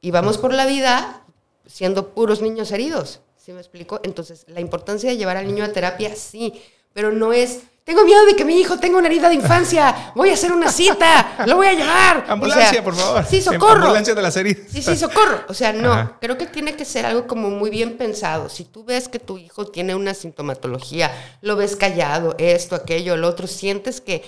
Y 0.00 0.12
vamos 0.12 0.38
por 0.38 0.54
la 0.54 0.64
vida 0.64 1.24
siendo 1.66 2.14
puros 2.14 2.40
niños 2.40 2.70
heridos. 2.70 3.20
¿Sí 3.36 3.52
me 3.52 3.58
explico? 3.58 3.98
Entonces, 4.04 4.44
la 4.46 4.60
importancia 4.60 5.10
de 5.10 5.16
llevar 5.16 5.36
al 5.36 5.48
niño 5.48 5.64
a 5.64 5.72
terapia, 5.72 6.14
sí, 6.14 6.62
pero 6.92 7.10
no 7.10 7.32
es 7.32 7.62
tengo 7.90 8.04
miedo 8.04 8.24
de 8.24 8.36
que 8.36 8.44
mi 8.44 8.60
hijo 8.60 8.78
tenga 8.78 8.98
una 8.98 9.08
herida 9.08 9.28
de 9.28 9.34
infancia. 9.34 10.12
Voy 10.14 10.30
a 10.30 10.34
hacer 10.34 10.52
una 10.52 10.70
cita. 10.70 11.44
Lo 11.44 11.56
voy 11.56 11.66
a 11.66 11.72
llevar. 11.72 12.24
Ambulancia, 12.28 12.84
por 12.84 12.94
favor. 12.94 13.26
Sí, 13.28 13.42
socorro. 13.42 13.82
Ambulancia 13.82 14.14
de 14.14 14.22
las 14.22 14.36
heridas. 14.36 14.62
Sí, 14.70 14.80
sí, 14.80 14.96
socorro. 14.96 15.42
O 15.48 15.54
sea, 15.54 15.72
no. 15.72 16.16
Creo 16.20 16.38
que 16.38 16.46
tiene 16.46 16.76
que 16.76 16.84
ser 16.84 17.04
algo 17.04 17.26
como 17.26 17.50
muy 17.50 17.68
bien 17.68 17.98
pensado. 17.98 18.48
Si 18.48 18.62
tú 18.62 18.84
ves 18.84 19.08
que 19.08 19.18
tu 19.18 19.38
hijo 19.38 19.66
tiene 19.66 19.96
una 19.96 20.14
sintomatología, 20.14 21.10
lo 21.40 21.56
ves 21.56 21.74
callado, 21.74 22.36
esto, 22.38 22.76
aquello, 22.76 23.16
lo 23.16 23.26
otro, 23.26 23.48
sientes 23.48 24.00
que 24.00 24.22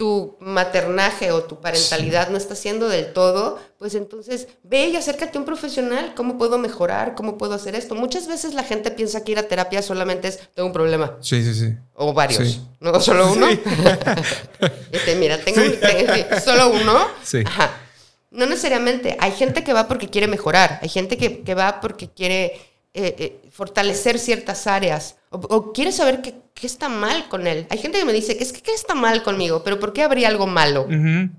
tu 0.00 0.38
maternaje 0.40 1.30
o 1.30 1.42
tu 1.42 1.60
parentalidad 1.60 2.30
no 2.30 2.38
está 2.38 2.54
siendo 2.54 2.88
del 2.88 3.12
todo, 3.12 3.58
pues 3.78 3.94
entonces 3.94 4.48
ve 4.62 4.88
y 4.88 4.96
acércate 4.96 5.36
a 5.36 5.40
un 5.42 5.44
profesional. 5.44 6.14
¿Cómo 6.16 6.38
puedo 6.38 6.56
mejorar? 6.56 7.14
¿Cómo 7.14 7.36
puedo 7.36 7.52
hacer 7.52 7.74
esto? 7.74 7.94
Muchas 7.94 8.26
veces 8.26 8.54
la 8.54 8.64
gente 8.64 8.90
piensa 8.90 9.22
que 9.22 9.32
ir 9.32 9.38
a 9.38 9.42
terapia 9.42 9.82
solamente 9.82 10.28
es, 10.28 10.38
tengo 10.54 10.68
un 10.68 10.72
problema. 10.72 11.18
Sí, 11.20 11.44
sí, 11.44 11.52
sí. 11.52 11.74
O 11.92 12.14
varios. 12.14 12.62
¿No 12.80 12.98
solo 13.02 13.30
uno? 13.30 13.46
este, 14.90 15.16
mira, 15.16 15.36
tengo, 15.36 15.60
solo 16.42 16.70
uno. 16.70 17.06
Sí. 17.22 17.44
No 18.30 18.46
necesariamente. 18.46 19.18
Hay 19.20 19.32
gente 19.32 19.62
que 19.62 19.74
va 19.74 19.86
porque 19.86 20.08
quiere 20.08 20.28
mejorar. 20.28 20.78
Hay 20.80 20.88
gente 20.88 21.18
que, 21.18 21.42
que 21.42 21.54
va 21.54 21.82
porque 21.82 22.08
quiere 22.08 22.58
eh, 22.92 23.14
eh, 23.18 23.50
fortalecer 23.52 24.18
ciertas 24.18 24.66
áreas 24.66 25.16
o, 25.30 25.72
quiere 25.72 25.92
saber 25.92 26.22
qué, 26.22 26.34
está 26.62 26.88
mal 26.88 27.28
con 27.28 27.46
él. 27.46 27.66
Hay 27.70 27.78
gente 27.78 27.98
que 27.98 28.04
me 28.04 28.12
dice, 28.12 28.36
es 28.40 28.52
que 28.52 28.60
¿qué 28.60 28.74
está 28.74 28.94
mal 28.94 29.22
conmigo? 29.22 29.62
Pero 29.62 29.78
¿por 29.78 29.92
qué 29.92 30.02
habría 30.02 30.28
algo 30.28 30.46
malo? 30.46 30.88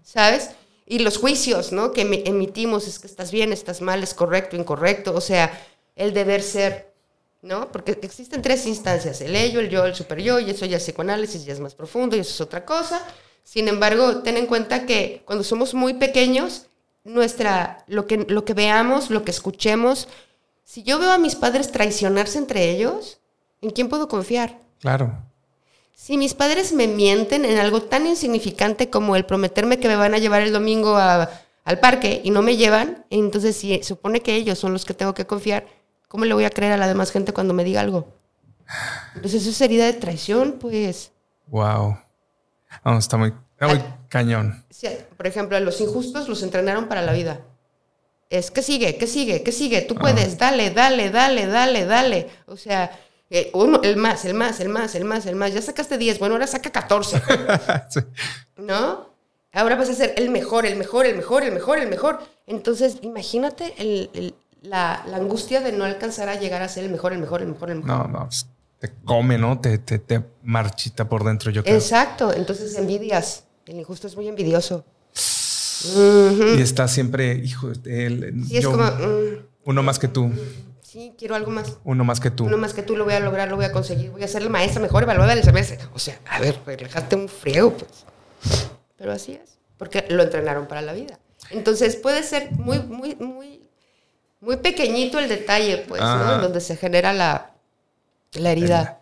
¿Sabes? 0.02 0.52
Y 0.88 1.00
los 1.00 1.18
juicios, 1.18 1.72
¿no? 1.72 1.92
Que 1.92 2.02
emitimos 2.26 2.88
es 2.88 3.00
que 3.00 3.08
estás 3.08 3.32
bien, 3.32 3.52
estás 3.52 3.82
mal, 3.82 4.02
es 4.02 4.14
correcto, 4.14 4.56
incorrecto. 4.56 5.14
O 5.14 5.22
sea, 5.22 5.52
el 5.96 6.14
deber 6.14 6.42
ser, 6.42 6.94
¿no? 7.42 7.72
Porque 7.72 8.00
existen 8.02 8.42
tres 8.42 8.66
instancias, 8.66 9.22
el 9.22 9.36
ello, 9.36 9.60
el 9.60 9.70
yo, 9.70 9.86
el 9.86 9.94
super 9.94 10.22
yo, 10.22 10.40
y 10.40 10.50
eso 10.50 10.66
ya 10.66 10.78
es 10.78 10.84
psicoanálisis, 10.84 11.46
ya 11.46 11.54
es 11.54 11.60
más 11.60 11.76
profundo, 11.76 12.16
y 12.16 12.20
eso 12.20 12.32
es 12.32 12.42
otra 12.42 12.66
cosa. 12.66 13.06
Sin 13.44 13.68
embargo, 13.68 14.22
ten 14.24 14.38
en 14.38 14.48
cuenta 14.48 14.86
que 14.86 15.22
cuando 15.26 15.44
somos 15.44 15.74
muy 15.74 15.96
pequeños, 15.96 16.68
nuestra, 17.04 17.84
lo 17.88 18.08
que, 18.08 18.26
lo 18.28 18.46
que 18.46 18.54
veamos, 18.54 19.10
lo 19.10 19.24
que 19.24 19.32
escuchemos, 19.32 20.08
si 20.72 20.84
yo 20.84 21.00
veo 21.00 21.12
a 21.12 21.18
mis 21.18 21.36
padres 21.36 21.70
traicionarse 21.70 22.38
entre 22.38 22.70
ellos, 22.70 23.20
¿en 23.60 23.72
quién 23.72 23.90
puedo 23.90 24.08
confiar? 24.08 24.62
Claro. 24.80 25.22
Si 25.94 26.18
mis 26.18 26.34
padres 26.34 26.72
me 26.72 26.88
mienten 26.88 27.44
en 27.44 27.58
algo 27.58 27.82
tan 27.82 28.08
insignificante 28.08 28.90
como 28.90 29.18
el 29.18 29.26
prometerme 29.26 29.80
que 29.80 29.90
me 29.90 29.98
van 29.98 30.14
a 30.14 30.18
llevar 30.18 30.44
el 30.44 30.54
domingo 30.54 30.96
al 30.96 31.80
parque 31.82 32.22
y 32.24 32.30
no 32.30 32.42
me 32.42 32.56
llevan, 32.56 33.06
entonces 33.10 33.58
si 33.58 33.84
supone 33.84 34.22
que 34.22 34.34
ellos 34.34 34.60
son 34.60 34.72
los 34.72 34.86
que 34.86 34.94
tengo 34.94 35.14
que 35.14 35.28
confiar, 35.28 35.68
¿cómo 36.08 36.24
le 36.24 36.34
voy 36.34 36.46
a 36.46 36.50
creer 36.50 36.72
a 36.72 36.78
la 36.78 36.88
demás 36.88 37.12
gente 37.12 37.34
cuando 37.34 37.54
me 37.54 37.66
diga 37.66 37.82
algo? 37.82 38.08
Entonces 39.16 39.42
eso 39.42 39.50
es 39.50 39.60
herida 39.60 39.84
de 39.84 39.94
traición, 39.94 40.54
pues. 40.54 41.12
Wow. 41.48 41.98
está 42.98 43.18
muy, 43.18 43.34
muy 43.60 43.84
cañón. 44.08 44.64
por 45.18 45.28
ejemplo, 45.28 45.58
a 45.58 45.60
los 45.60 45.82
injustos 45.82 46.30
los 46.30 46.42
entrenaron 46.44 46.88
para 46.88 47.02
la 47.02 47.12
vida 47.12 47.42
es 48.32 48.50
que 48.50 48.62
sigue, 48.62 48.96
que 48.96 49.08
sigue, 49.08 49.44
que 49.44 49.52
sigue, 49.52 49.82
tú 49.82 49.94
puedes, 49.94 50.38
dale, 50.38 50.72
dale, 50.72 51.10
dale, 51.12 51.48
dale, 51.48 51.86
dale. 51.86 52.30
O 52.46 52.56
sea, 52.56 52.98
eh, 53.30 53.52
uno, 53.54 53.82
el 53.84 53.98
más, 53.98 54.24
el 54.24 54.34
más, 54.34 54.62
el 54.62 54.70
más, 54.70 54.96
el 54.96 55.04
más, 55.04 55.26
el 55.26 55.36
más. 55.36 55.54
Ya 55.54 55.62
sacaste 55.62 55.98
10, 55.98 56.18
bueno, 56.18 56.36
ahora 56.36 56.48
saca 56.48 56.72
14. 56.72 57.22
¿No? 58.58 59.10
Ahora 59.52 59.76
vas 59.76 59.90
a 59.90 59.94
ser 59.94 60.14
el 60.16 60.30
mejor, 60.30 60.66
el 60.66 60.78
mejor, 60.78 61.06
el 61.06 61.18
mejor, 61.18 61.44
el 61.44 61.52
mejor, 61.52 61.80
el 61.80 61.90
mejor. 61.90 62.20
Entonces, 62.48 63.00
imagínate 63.02 63.74
la, 64.62 65.04
angustia 65.14 65.60
de 65.60 65.74
no 65.74 65.84
alcanzar 65.84 66.30
a 66.30 66.36
llegar 66.36 66.62
a 66.62 66.70
ser 66.70 66.86
el 66.86 66.90
mejor, 66.90 67.12
el 67.12 67.20
mejor, 67.20 67.42
el 67.42 67.50
mejor, 67.50 67.70
el 67.70 67.84
mejor. 67.84 67.90
No, 67.90 68.08
no, 68.08 68.26
pues, 68.28 68.48
te 68.80 68.94
come, 69.04 69.38
¿no? 69.38 69.60
Te, 69.60 69.78
te, 69.78 70.00
te 70.00 70.24
marchita 70.42 71.10
por 71.10 71.26
dentro, 71.26 71.52
yo 71.52 71.64
creo. 71.64 71.76
Exacto, 71.76 72.32
entonces 72.34 72.78
envidias. 72.78 73.44
El 73.66 73.78
injusto 73.78 74.08
es 74.08 74.16
muy 74.16 74.30
envidioso. 74.30 74.86
Y 76.58 76.62
está 76.62 76.88
siempre, 76.88 77.34
hijo, 77.36 77.70
él, 77.86 78.44
sí, 78.48 78.58
es 78.58 78.66
como, 78.66 78.84
mm, 78.84 79.46
uno 79.66 79.84
más 79.84 80.00
que 80.00 80.08
tú. 80.08 80.32
Sí, 80.82 81.14
quiero 81.18 81.36
algo 81.36 81.52
más. 81.52 81.78
Uno 81.86 82.04
más 82.04 82.20
que 82.20 82.32
tú. 82.32 82.46
Uno 82.46 82.58
más 82.58 82.74
que 82.74 82.84
tú 82.84 82.98
lo 82.98 83.06
voy 83.06 83.14
a 83.14 83.20
lograr, 83.22 83.50
lo 83.50 83.56
voy 83.56 83.66
a 83.66 83.72
conseguir. 83.72 84.12
Voy 84.12 84.24
a 84.24 84.28
ser 84.28 84.44
la 84.44 84.50
maestra 84.50 84.82
mejor 84.82 85.04
evaluada 85.04 85.36
del 85.36 85.44
semestre. 85.44 85.80
O 85.94 86.00
sea, 86.00 86.20
a 86.30 86.40
ver, 86.40 86.60
relajaste 86.66 87.16
un 87.16 87.30
friego, 87.30 87.74
pues. 87.74 88.06
Pero 88.98 89.14
así 89.14 89.34
es. 89.34 89.58
Porque 89.78 90.06
lo 90.10 90.24
entrenaron 90.24 90.68
para 90.68 90.82
la 90.82 90.92
vida. 90.92 91.18
Entonces 91.50 91.96
puede 91.96 92.24
ser 92.24 92.52
muy, 92.52 92.80
muy, 92.80 93.16
muy, 93.16 93.62
muy 94.42 94.58
pequeñito 94.58 95.18
el 95.18 95.30
detalle, 95.30 95.86
pues, 95.88 96.02
¿no? 96.02 96.40
Donde 96.40 96.60
se 96.60 96.76
genera 96.76 97.14
la, 97.14 97.52
la 98.34 98.52
herida. 98.52 99.01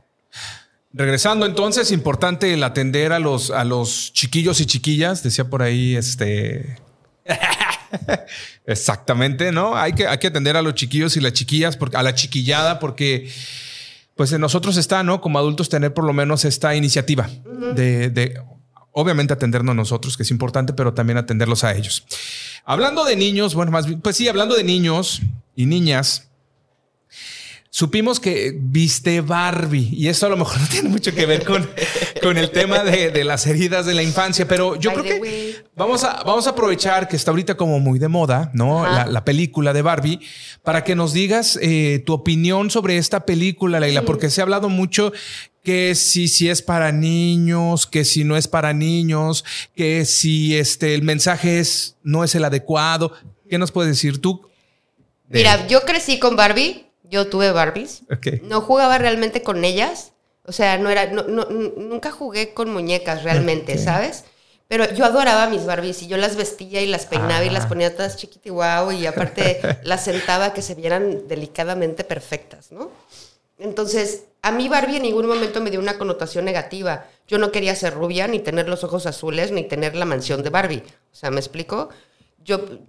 Regresando 0.92 1.46
entonces, 1.46 1.92
importante 1.92 2.54
el 2.54 2.64
atender 2.64 3.14
a 3.14 3.20
los, 3.20 3.52
a 3.52 3.64
los 3.64 4.12
chiquillos 4.14 4.60
y 4.60 4.66
chiquillas, 4.66 5.22
decía 5.24 5.46
por 5.46 5.62
ahí 5.62 5.96
este... 5.96 6.78
Exactamente, 8.66 9.52
¿no? 9.52 9.76
Hay 9.76 9.94
que, 9.94 10.08
hay 10.08 10.18
que 10.18 10.28
atender 10.28 10.58
a 10.58 10.62
los 10.62 10.76
chiquillos 10.76 11.16
y 11.18 11.22
las 11.22 11.34
chiquillas, 11.34 11.78
porque, 11.78 11.98
a 11.98 12.04
la 12.04 12.14
chiquillada, 12.16 12.80
porque 12.80 13.30
pues 14.16 14.32
en 14.32 14.42
nosotros 14.42 14.78
está, 14.78 15.02
¿no? 15.02 15.22
Como 15.22 15.40
adultos 15.40 15.70
tener 15.70 15.94
por 15.94 16.04
lo 16.04 16.14
menos 16.14 16.44
esta 16.44 16.76
iniciativa 16.76 17.30
de, 17.76 18.10
de, 18.10 18.42
obviamente 18.92 19.34
atendernos 19.34 19.74
a 19.74 19.76
nosotros, 19.76 20.18
que 20.18 20.24
es 20.24 20.32
importante, 20.32 20.74
pero 20.74 20.94
también 20.94 21.18
atenderlos 21.18 21.64
a 21.64 21.74
ellos. 21.74 22.04
Hablando 22.66 23.06
de 23.06 23.16
niños, 23.16 23.56
bueno, 23.56 23.72
más 23.72 23.88
bien, 23.88 24.02
pues 24.02 24.18
sí, 24.18 24.28
hablando 24.28 24.56
de 24.56 24.64
niños 24.64 25.22
y 25.56 25.66
niñas, 25.66 26.29
Supimos 27.72 28.20
que 28.20 28.52
viste 28.60 29.22
Barbie 29.22 29.90
y 29.92 30.08
eso 30.08 30.26
a 30.26 30.30
lo 30.30 30.38
mejor 30.38 30.60
no 30.62 30.68
tiene 30.68 30.90
mucho 30.90 31.14
que 31.14 31.28
ver 31.28 31.46
con, 31.46 31.70
con 32.22 32.38
el 32.38 32.50
tema 32.50 32.80
de, 32.80 33.24
las 33.24 33.46
heridas 33.46 33.86
de 33.86 33.94
la 33.94 34.02
infancia, 34.02 34.48
pero 34.48 34.76
yo 34.76 34.92
creo 34.94 35.04
que 35.22 35.64
vamos 35.76 36.04
a, 36.04 36.24
vamos 36.24 36.48
a 36.48 36.52
aprovechar 36.52 37.08
que 37.08 37.16
está 37.16 37.30
ahorita 37.30 37.56
como 37.56 37.80
muy 37.80 38.00
de 38.00 38.08
moda, 38.08 38.50
¿no? 38.56 38.88
La, 38.88 39.24
película 39.24 39.74
de 39.74 39.84
Barbie, 39.84 40.20
para 40.64 40.84
que 40.84 40.96
nos 40.96 41.14
digas 41.14 41.60
eh, 41.62 42.02
tu 42.06 42.14
opinión 42.14 42.72
sobre 42.72 42.98
esta 42.98 43.26
película, 43.26 43.80
Leila, 43.80 44.02
porque 44.02 44.32
se 44.32 44.42
ha 44.42 44.46
hablado 44.46 44.70
mucho 44.70 45.12
que 45.64 45.94
si, 45.94 46.28
si 46.28 46.50
es 46.50 46.64
para 46.64 46.92
niños, 46.92 47.86
que 47.86 48.04
si 48.04 48.24
no 48.24 48.36
es 48.36 48.48
para 48.48 48.74
niños, 48.74 49.46
que 49.76 50.06
si 50.06 50.58
este, 50.58 50.96
el 50.96 51.04
mensaje 51.04 51.60
es, 51.60 51.98
no 52.02 52.24
es 52.24 52.34
el 52.34 52.46
adecuado. 52.46 53.12
¿Qué 53.48 53.60
nos 53.60 53.72
puedes 53.72 53.92
decir 53.92 54.20
tú? 54.20 54.50
Mira, 55.28 55.68
yo 55.68 55.82
crecí 55.82 56.18
con 56.18 56.36
Barbie 56.36 56.89
yo 57.10 57.28
tuve 57.28 57.52
Barbies. 57.52 58.04
No 58.44 58.62
jugaba 58.62 58.98
realmente 58.98 59.42
con 59.42 59.66
ellas. 59.66 60.14
O 60.46 60.52
sea, 60.52 60.78
no 60.78 60.90
era, 60.90 61.08
no, 61.08 61.24
nunca 61.24 62.12
jugué 62.12 62.54
con 62.54 62.72
muñecas 62.72 63.24
realmente, 63.24 63.78
¿sabes? 63.78 64.26
Pero 64.68 64.92
yo 64.94 65.06
adoraba 65.06 65.48
mis 65.48 65.66
Barbies 65.66 66.02
y 66.04 66.08
yo 66.08 66.18
las 66.18 66.36
vestía 66.36 66.82
y 66.82 66.88
las 66.88 67.06
peinaba 67.06 67.44
y 67.44 67.50
las 67.50 67.66
ah. 67.66 67.70
ponía 67.70 67.96
todas 67.96 68.18
chiquitas 68.18 68.54
y 68.94 68.96
y 68.96 69.06
aparte 69.06 69.60
las 69.84 70.04
sentaba 70.04 70.54
que 70.54 70.62
se 70.62 70.76
vieran 70.76 71.28
delicadamente 71.28 72.04
perfectas, 72.04 72.72
¿no? 72.72 72.92
Entonces, 73.58 74.26
a 74.42 74.52
mí 74.52 74.70
Barbie 74.70 74.98
en 74.98 75.04
ningún 75.04 75.28
momento 75.28 75.60
me 75.60 75.70
dio 75.70 75.80
una 75.80 75.98
connotación 75.98 76.46
negativa. 76.46 77.06
Yo 77.28 77.38
no 77.38 77.52
quería 77.52 77.76
ser 77.76 77.94
rubia, 77.94 78.28
ni 78.28 78.40
tener 78.40 78.70
los 78.70 78.84
ojos 78.84 79.06
azules, 79.06 79.52
ni 79.52 79.64
tener 79.64 79.96
la 79.96 80.06
mansión 80.06 80.44
de 80.44 80.50
Barbie. 80.50 80.84
O 81.12 81.16
sea, 81.16 81.30
¿me 81.30 81.40
explico? 81.40 81.90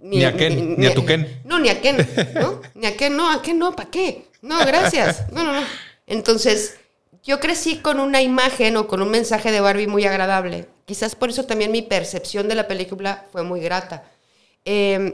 Ni, 0.01 0.23
a 0.23 0.35
Ken, 0.35 0.75
ni, 0.77 0.85
a 0.85 0.93
tu 0.93 1.05
Ken. 1.05 1.41
No, 1.45 1.59
ni 1.59 1.69
a 1.69 1.81
Ken, 1.81 1.97
¿no? 2.35 2.61
Ni 2.75 2.87
a 2.87 2.97
Ken, 2.97 3.15
no, 3.15 3.29
a 3.29 3.41
Ken 3.41 3.59
no, 3.59 3.75
¿para 3.75 3.89
qué? 3.89 4.25
No, 4.41 4.59
gracias. 4.65 5.31
No, 5.31 5.43
no, 5.43 5.53
no. 5.53 5.65
Entonces, 6.07 6.77
yo 7.23 7.39
crecí 7.39 7.77
con 7.77 7.99
una 7.99 8.21
imagen 8.21 8.77
o 8.77 8.87
con 8.87 9.01
un 9.01 9.09
mensaje 9.09 9.51
de 9.51 9.61
Barbie 9.61 9.87
muy 9.87 10.05
agradable. 10.05 10.67
Quizás 10.85 11.15
por 11.15 11.29
eso 11.29 11.43
también 11.45 11.71
mi 11.71 11.81
percepción 11.81 12.47
de 12.47 12.55
la 12.55 12.67
película 12.67 13.25
fue 13.31 13.43
muy 13.43 13.61
grata. 13.61 14.03
Em, 14.65 15.13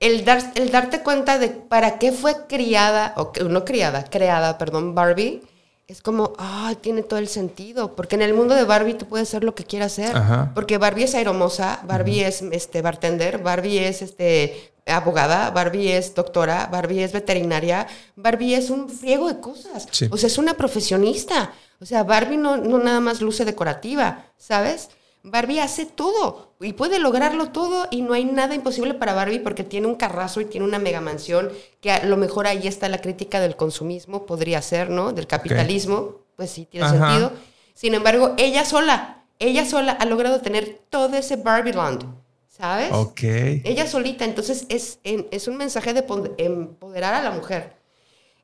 el, 0.00 0.24
dar, 0.24 0.52
el 0.56 0.70
darte 0.70 1.02
cuenta 1.02 1.38
de 1.38 1.48
para 1.48 1.98
qué 1.98 2.12
fue 2.12 2.46
criada, 2.48 3.14
o 3.16 3.32
no 3.48 3.64
criada, 3.64 4.04
creada, 4.04 4.58
perdón, 4.58 4.94
Barbie, 4.94 5.42
es 5.90 6.02
como, 6.02 6.34
ah, 6.38 6.74
tiene 6.80 7.02
todo 7.02 7.18
el 7.18 7.26
sentido, 7.26 7.96
porque 7.96 8.14
en 8.14 8.22
el 8.22 8.32
mundo 8.32 8.54
de 8.54 8.62
Barbie 8.62 8.94
tú 8.94 9.06
puedes 9.06 9.28
ser 9.28 9.42
lo 9.42 9.56
que 9.56 9.64
quieras 9.64 9.90
ser, 9.92 10.14
porque 10.54 10.78
Barbie 10.78 11.04
es 11.04 11.16
aeromosa, 11.16 11.80
Barbie 11.84 12.22
es 12.22 12.42
este 12.42 12.80
bartender, 12.80 13.38
Barbie 13.38 13.78
es 13.78 14.00
este 14.00 14.72
abogada, 14.86 15.50
Barbie 15.50 15.90
es 15.92 16.14
doctora, 16.14 16.68
Barbie 16.70 17.02
es 17.02 17.12
veterinaria, 17.12 17.88
Barbie 18.14 18.54
es 18.54 18.70
un 18.70 18.88
friego 18.88 19.26
de 19.28 19.40
cosas, 19.40 19.88
o 20.10 20.16
sea, 20.16 20.28
es 20.28 20.38
una 20.38 20.54
profesionista, 20.54 21.52
o 21.80 21.84
sea, 21.84 22.04
Barbie 22.04 22.36
no, 22.36 22.56
no 22.56 22.78
nada 22.78 23.00
más 23.00 23.20
luce 23.20 23.44
decorativa, 23.44 24.26
¿sabes? 24.38 24.90
Barbie 25.22 25.60
hace 25.60 25.86
todo 25.86 26.52
y 26.60 26.72
puede 26.72 26.98
lograrlo 26.98 27.50
todo 27.50 27.86
y 27.90 28.02
no 28.02 28.14
hay 28.14 28.24
nada 28.24 28.54
imposible 28.54 28.94
para 28.94 29.12
Barbie 29.12 29.38
porque 29.38 29.64
tiene 29.64 29.86
un 29.86 29.94
carrazo 29.94 30.40
y 30.40 30.46
tiene 30.46 30.66
una 30.66 30.78
mega 30.78 31.00
mansión 31.00 31.50
que 31.80 31.90
a 31.90 32.04
lo 32.04 32.16
mejor 32.16 32.46
ahí 32.46 32.66
está 32.66 32.88
la 32.88 33.00
crítica 33.00 33.40
del 33.40 33.56
consumismo, 33.56 34.24
podría 34.24 34.62
ser, 34.62 34.88
¿no? 34.90 35.12
Del 35.12 35.26
capitalismo, 35.26 36.16
pues 36.36 36.50
sí, 36.50 36.66
tiene 36.66 36.88
sentido. 36.88 37.32
Sin 37.74 37.94
embargo, 37.94 38.34
ella 38.38 38.64
sola, 38.64 39.24
ella 39.38 39.66
sola 39.66 39.92
ha 39.92 40.04
logrado 40.06 40.40
tener 40.40 40.80
todo 40.88 41.16
ese 41.16 41.36
Barbie 41.36 41.72
Land, 41.72 42.04
¿sabes? 42.48 42.88
Ok. 42.92 43.22
Ella 43.22 43.86
solita, 43.86 44.24
entonces 44.24 44.64
es, 44.68 45.00
es 45.02 45.48
un 45.48 45.56
mensaje 45.56 45.92
de 45.92 46.04
empoderar 46.38 47.14
a 47.14 47.22
la 47.22 47.30
mujer. 47.30 47.74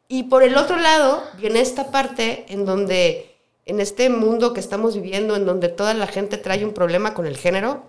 Y 0.09 0.25
por 0.25 0.43
el 0.43 0.57
otro 0.57 0.77
lado 0.77 1.23
viene 1.39 1.61
esta 1.61 1.91
parte 1.91 2.47
en 2.49 2.65
donde 2.65 3.36
en 3.67 3.81
este 3.81 4.09
mundo 4.09 4.55
que 4.55 4.61
estamos 4.61 4.95
viviendo, 4.95 5.37
en 5.37 5.45
donde 5.45 5.69
toda 5.69 5.93
la 5.93 6.07
gente 6.07 6.39
trae 6.39 6.65
un 6.65 6.73
problema 6.73 7.15
con 7.15 7.27
el 7.27 7.37
género, 7.37 7.85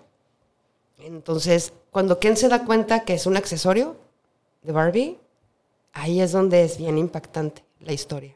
entonces 0.99 1.71
cuando 1.91 2.19
Ken 2.19 2.35
se 2.35 2.49
da 2.49 2.65
cuenta 2.65 3.05
que 3.05 3.13
es 3.13 3.25
un 3.27 3.37
accesorio 3.37 3.95
de 4.63 4.71
Barbie, 4.71 5.19
ahí 5.93 6.19
es 6.19 6.31
donde 6.31 6.63
es 6.63 6.77
bien 6.77 6.97
impactante 6.97 7.63
la 7.79 7.93
historia. 7.93 8.35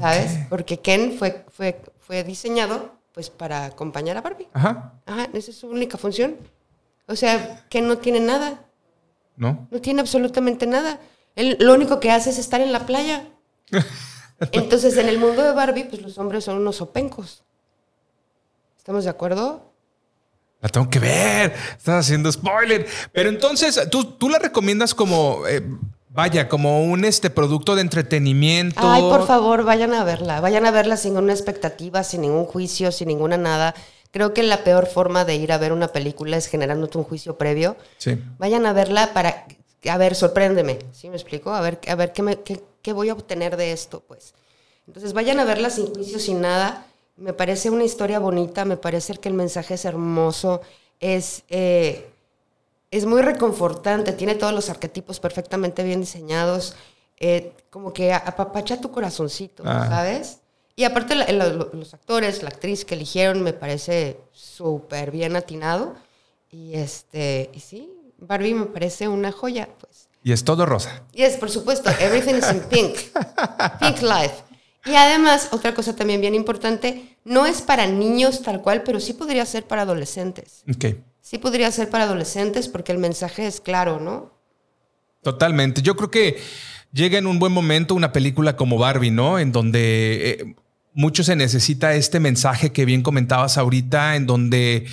¿Sabes? 0.00 0.38
Porque 0.50 0.78
Ken 0.78 1.16
fue, 1.16 1.44
fue, 1.48 1.80
fue 2.00 2.24
diseñado 2.24 2.90
pues 3.12 3.30
para 3.30 3.64
acompañar 3.64 4.16
a 4.16 4.20
Barbie. 4.20 4.48
Ajá. 4.52 5.00
Ajá, 5.06 5.28
esa 5.32 5.50
es 5.50 5.56
su 5.56 5.68
única 5.68 5.96
función. 5.96 6.36
O 7.06 7.16
sea, 7.16 7.64
Ken 7.68 7.86
no 7.86 7.98
tiene 7.98 8.20
nada. 8.20 8.64
No. 9.36 9.66
No 9.70 9.80
tiene 9.80 10.00
absolutamente 10.00 10.66
nada. 10.66 11.00
Él 11.36 11.56
lo 11.60 11.74
único 11.74 12.00
que 12.00 12.10
hace 12.10 12.30
es 12.30 12.38
estar 12.38 12.60
en 12.60 12.72
la 12.72 12.84
playa. 12.84 13.28
Entonces, 14.40 14.96
en 14.96 15.08
el 15.08 15.18
mundo 15.18 15.42
de 15.42 15.52
Barbie, 15.52 15.84
pues 15.84 16.00
los 16.02 16.18
hombres 16.18 16.44
son 16.44 16.58
unos 16.58 16.80
opencos. 16.80 17.42
¿Estamos 18.76 19.04
de 19.04 19.10
acuerdo? 19.10 19.72
La 20.60 20.68
tengo 20.68 20.88
que 20.88 20.98
ver. 20.98 21.54
Estás 21.76 22.06
haciendo 22.06 22.30
spoiler. 22.30 22.86
Pero 23.12 23.28
entonces, 23.28 23.80
¿tú, 23.90 24.04
tú 24.04 24.28
la 24.28 24.38
recomiendas 24.38 24.94
como... 24.94 25.46
Eh, 25.46 25.62
vaya, 26.10 26.48
como 26.48 26.82
un 26.82 27.04
este 27.04 27.30
producto 27.30 27.76
de 27.76 27.82
entretenimiento. 27.82 28.80
Ay, 28.82 29.02
por 29.02 29.26
favor, 29.26 29.62
vayan 29.62 29.94
a 29.94 30.02
verla. 30.04 30.40
Vayan 30.40 30.66
a 30.66 30.70
verla 30.70 30.96
sin 30.96 31.14
ninguna 31.14 31.32
expectativa, 31.32 32.02
sin 32.02 32.22
ningún 32.22 32.44
juicio, 32.44 32.90
sin 32.90 33.08
ninguna 33.08 33.36
nada. 33.36 33.74
Creo 34.10 34.34
que 34.34 34.42
la 34.42 34.64
peor 34.64 34.86
forma 34.86 35.24
de 35.24 35.36
ir 35.36 35.52
a 35.52 35.58
ver 35.58 35.72
una 35.72 35.88
película 35.88 36.36
es 36.36 36.46
generándote 36.46 36.98
un 36.98 37.04
juicio 37.04 37.36
previo. 37.36 37.76
Sí. 37.98 38.20
Vayan 38.38 38.66
a 38.66 38.72
verla 38.72 39.12
para, 39.12 39.46
a 39.86 39.96
ver, 39.98 40.14
sorpréndeme, 40.14 40.78
¿sí 40.92 41.08
me 41.08 41.16
explico? 41.16 41.50
A 41.52 41.60
ver, 41.60 41.78
a 41.88 41.94
ver 41.94 42.12
qué, 42.12 42.22
me, 42.22 42.40
qué, 42.42 42.62
qué 42.82 42.92
voy 42.92 43.08
a 43.10 43.12
obtener 43.12 43.56
de 43.56 43.72
esto, 43.72 44.00
pues. 44.06 44.34
Entonces 44.86 45.12
vayan 45.12 45.38
a 45.40 45.44
verla 45.44 45.70
sin 45.70 45.92
juicio, 45.94 46.18
sin 46.18 46.40
nada. 46.40 46.86
Me 47.16 47.32
parece 47.32 47.70
una 47.70 47.84
historia 47.84 48.18
bonita, 48.18 48.64
me 48.64 48.76
parece 48.76 49.14
que 49.16 49.28
el 49.28 49.34
mensaje 49.34 49.74
es 49.74 49.84
hermoso, 49.84 50.60
es, 51.00 51.42
eh, 51.48 52.10
es 52.90 53.04
muy 53.06 53.22
reconfortante, 53.22 54.12
tiene 54.12 54.34
todos 54.34 54.52
los 54.54 54.70
arquetipos 54.70 55.20
perfectamente 55.20 55.82
bien 55.82 56.00
diseñados, 56.00 56.74
eh, 57.20 57.52
como 57.70 57.92
que 57.92 58.12
apapacha 58.12 58.80
tu 58.80 58.90
corazoncito, 58.90 59.62
Ah. 59.66 59.86
¿sabes? 59.88 60.38
Y 60.76 60.84
aparte 60.84 61.16
la- 61.16 61.26
la- 61.32 61.48
los 61.48 61.92
actores, 61.92 62.42
la 62.42 62.48
actriz 62.50 62.84
que 62.84 62.94
eligieron 62.94 63.42
me 63.42 63.52
parece 63.52 64.16
súper 64.32 65.10
bien 65.10 65.34
atinado. 65.36 65.94
Y 66.50 66.74
este, 66.74 67.50
y 67.52 67.60
sí, 67.60 67.92
Barbie 68.18 68.54
me 68.54 68.66
parece 68.66 69.08
una 69.08 69.32
joya, 69.32 69.68
pues. 69.80 70.08
Y 70.22 70.32
es 70.32 70.44
todo 70.44 70.66
rosa. 70.66 71.04
Yes, 71.12 71.36
por 71.36 71.50
supuesto, 71.50 71.90
everything 72.00 72.34
is 72.34 72.50
in 72.52 72.60
pink. 72.68 72.96
Pink 73.80 74.02
life. 74.02 74.34
Y 74.84 74.94
además, 74.94 75.48
otra 75.52 75.74
cosa 75.74 75.94
también 75.94 76.20
bien 76.20 76.34
importante, 76.34 77.16
no 77.24 77.46
es 77.46 77.62
para 77.62 77.86
niños 77.86 78.42
tal 78.42 78.60
cual, 78.62 78.82
pero 78.82 79.00
sí 79.00 79.12
podría 79.12 79.46
ser 79.46 79.64
para 79.64 79.82
adolescentes. 79.82 80.64
Ok. 80.70 80.96
Sí 81.20 81.38
podría 81.38 81.70
ser 81.70 81.90
para 81.90 82.04
adolescentes 82.04 82.68
porque 82.68 82.92
el 82.92 82.98
mensaje 82.98 83.46
es 83.46 83.60
claro, 83.60 84.00
¿no? 84.00 84.32
Totalmente. 85.22 85.82
Yo 85.82 85.96
creo 85.96 86.10
que 86.10 86.38
llega 86.92 87.18
en 87.18 87.26
un 87.26 87.38
buen 87.38 87.52
momento 87.52 87.94
una 87.94 88.12
película 88.12 88.56
como 88.56 88.78
Barbie, 88.78 89.10
¿no? 89.10 89.38
En 89.38 89.52
donde 89.52 90.30
eh, 90.40 90.54
mucho 90.94 91.22
se 91.22 91.36
necesita 91.36 91.94
este 91.94 92.18
mensaje 92.18 92.72
que 92.72 92.84
bien 92.84 93.02
comentabas 93.02 93.58
ahorita, 93.58 94.16
en 94.16 94.26
donde 94.26 94.86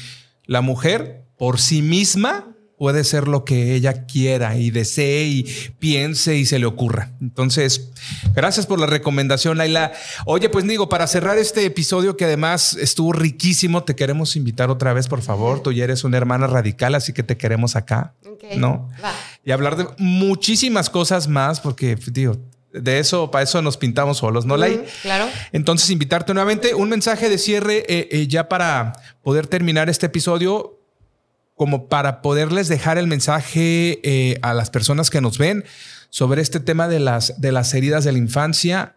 la 0.46 0.62
mujer 0.62 1.26
por 1.38 1.60
sí 1.60 1.82
misma 1.82 2.55
puede 2.78 3.04
ser 3.04 3.28
lo 3.28 3.46
que 3.46 3.74
ella 3.76 4.06
quiera 4.06 4.58
y 4.58 4.70
desee 4.72 5.26
y 5.26 5.44
piense 5.80 6.36
y 6.36 6.46
se 6.46 6.60
le 6.60 6.66
ocurra. 6.66 7.12
Entonces, 7.22 7.90
gracias 8.34 8.66
por 8.66 8.80
la 8.80 8.86
recomendación, 8.86 9.58
Laila. 9.58 9.94
Oye, 10.26 10.50
pues 10.50 10.68
digo, 10.68 10.90
para 10.90 11.08
cerrar 11.08 11.38
este 11.38 11.66
episodio 11.66 12.18
que 12.18 12.26
además 12.26 12.74
estuvo 12.74 13.14
riquísimo, 13.14 13.84
te 13.84 13.96
queremos 13.96 14.36
invitar 14.36 14.70
otra 14.70 14.94
vez, 14.94 15.08
por 15.08 15.22
favor. 15.22 15.62
Tú 15.62 15.72
ya 15.72 15.86
eres 15.86 16.04
una 16.04 16.18
hermana 16.18 16.48
radical, 16.48 16.96
así 16.96 17.14
que 17.14 17.24
te 17.24 17.38
queremos 17.38 17.76
acá. 17.76 18.14
Ok, 18.30 18.44
¿No? 18.58 18.90
va. 19.04 19.14
Y 19.44 19.52
hablar 19.52 19.78
de 19.78 19.88
muchísimas 19.98 20.90
cosas 20.90 21.28
más, 21.28 21.60
porque, 21.60 21.96
digo, 22.08 22.38
de 22.74 23.00
eso, 23.00 23.32
para 23.32 23.44
eso 23.44 23.62
nos 23.62 23.78
pintamos 23.78 24.18
solos, 24.18 24.46
¿no, 24.46 24.58
Lai? 24.58 24.76
Ujú, 24.76 24.84
claro. 25.04 25.28
Entonces, 25.54 25.90
invitarte 25.92 26.34
nuevamente. 26.34 26.76
Un 26.76 26.90
mensaje 26.90 27.30
de 27.30 27.38
cierre 27.38 27.86
eh, 27.88 28.10
eh, 28.12 28.28
ya 28.28 28.50
para 28.50 28.94
poder 29.24 29.48
terminar 29.48 29.90
este 29.90 30.08
episodio, 30.08 30.75
como 31.56 31.88
para 31.88 32.22
poderles 32.22 32.68
dejar 32.68 32.98
el 32.98 33.08
mensaje 33.08 34.00
eh, 34.04 34.38
a 34.42 34.54
las 34.54 34.70
personas 34.70 35.10
que 35.10 35.22
nos 35.22 35.38
ven 35.38 35.64
sobre 36.10 36.42
este 36.42 36.60
tema 36.60 36.88
de 36.88 37.00
las, 37.00 37.40
de 37.42 37.52
las 37.52 37.74
heridas 37.74 38.04
de 38.04 38.12
la 38.12 38.18
infancia 38.18 38.96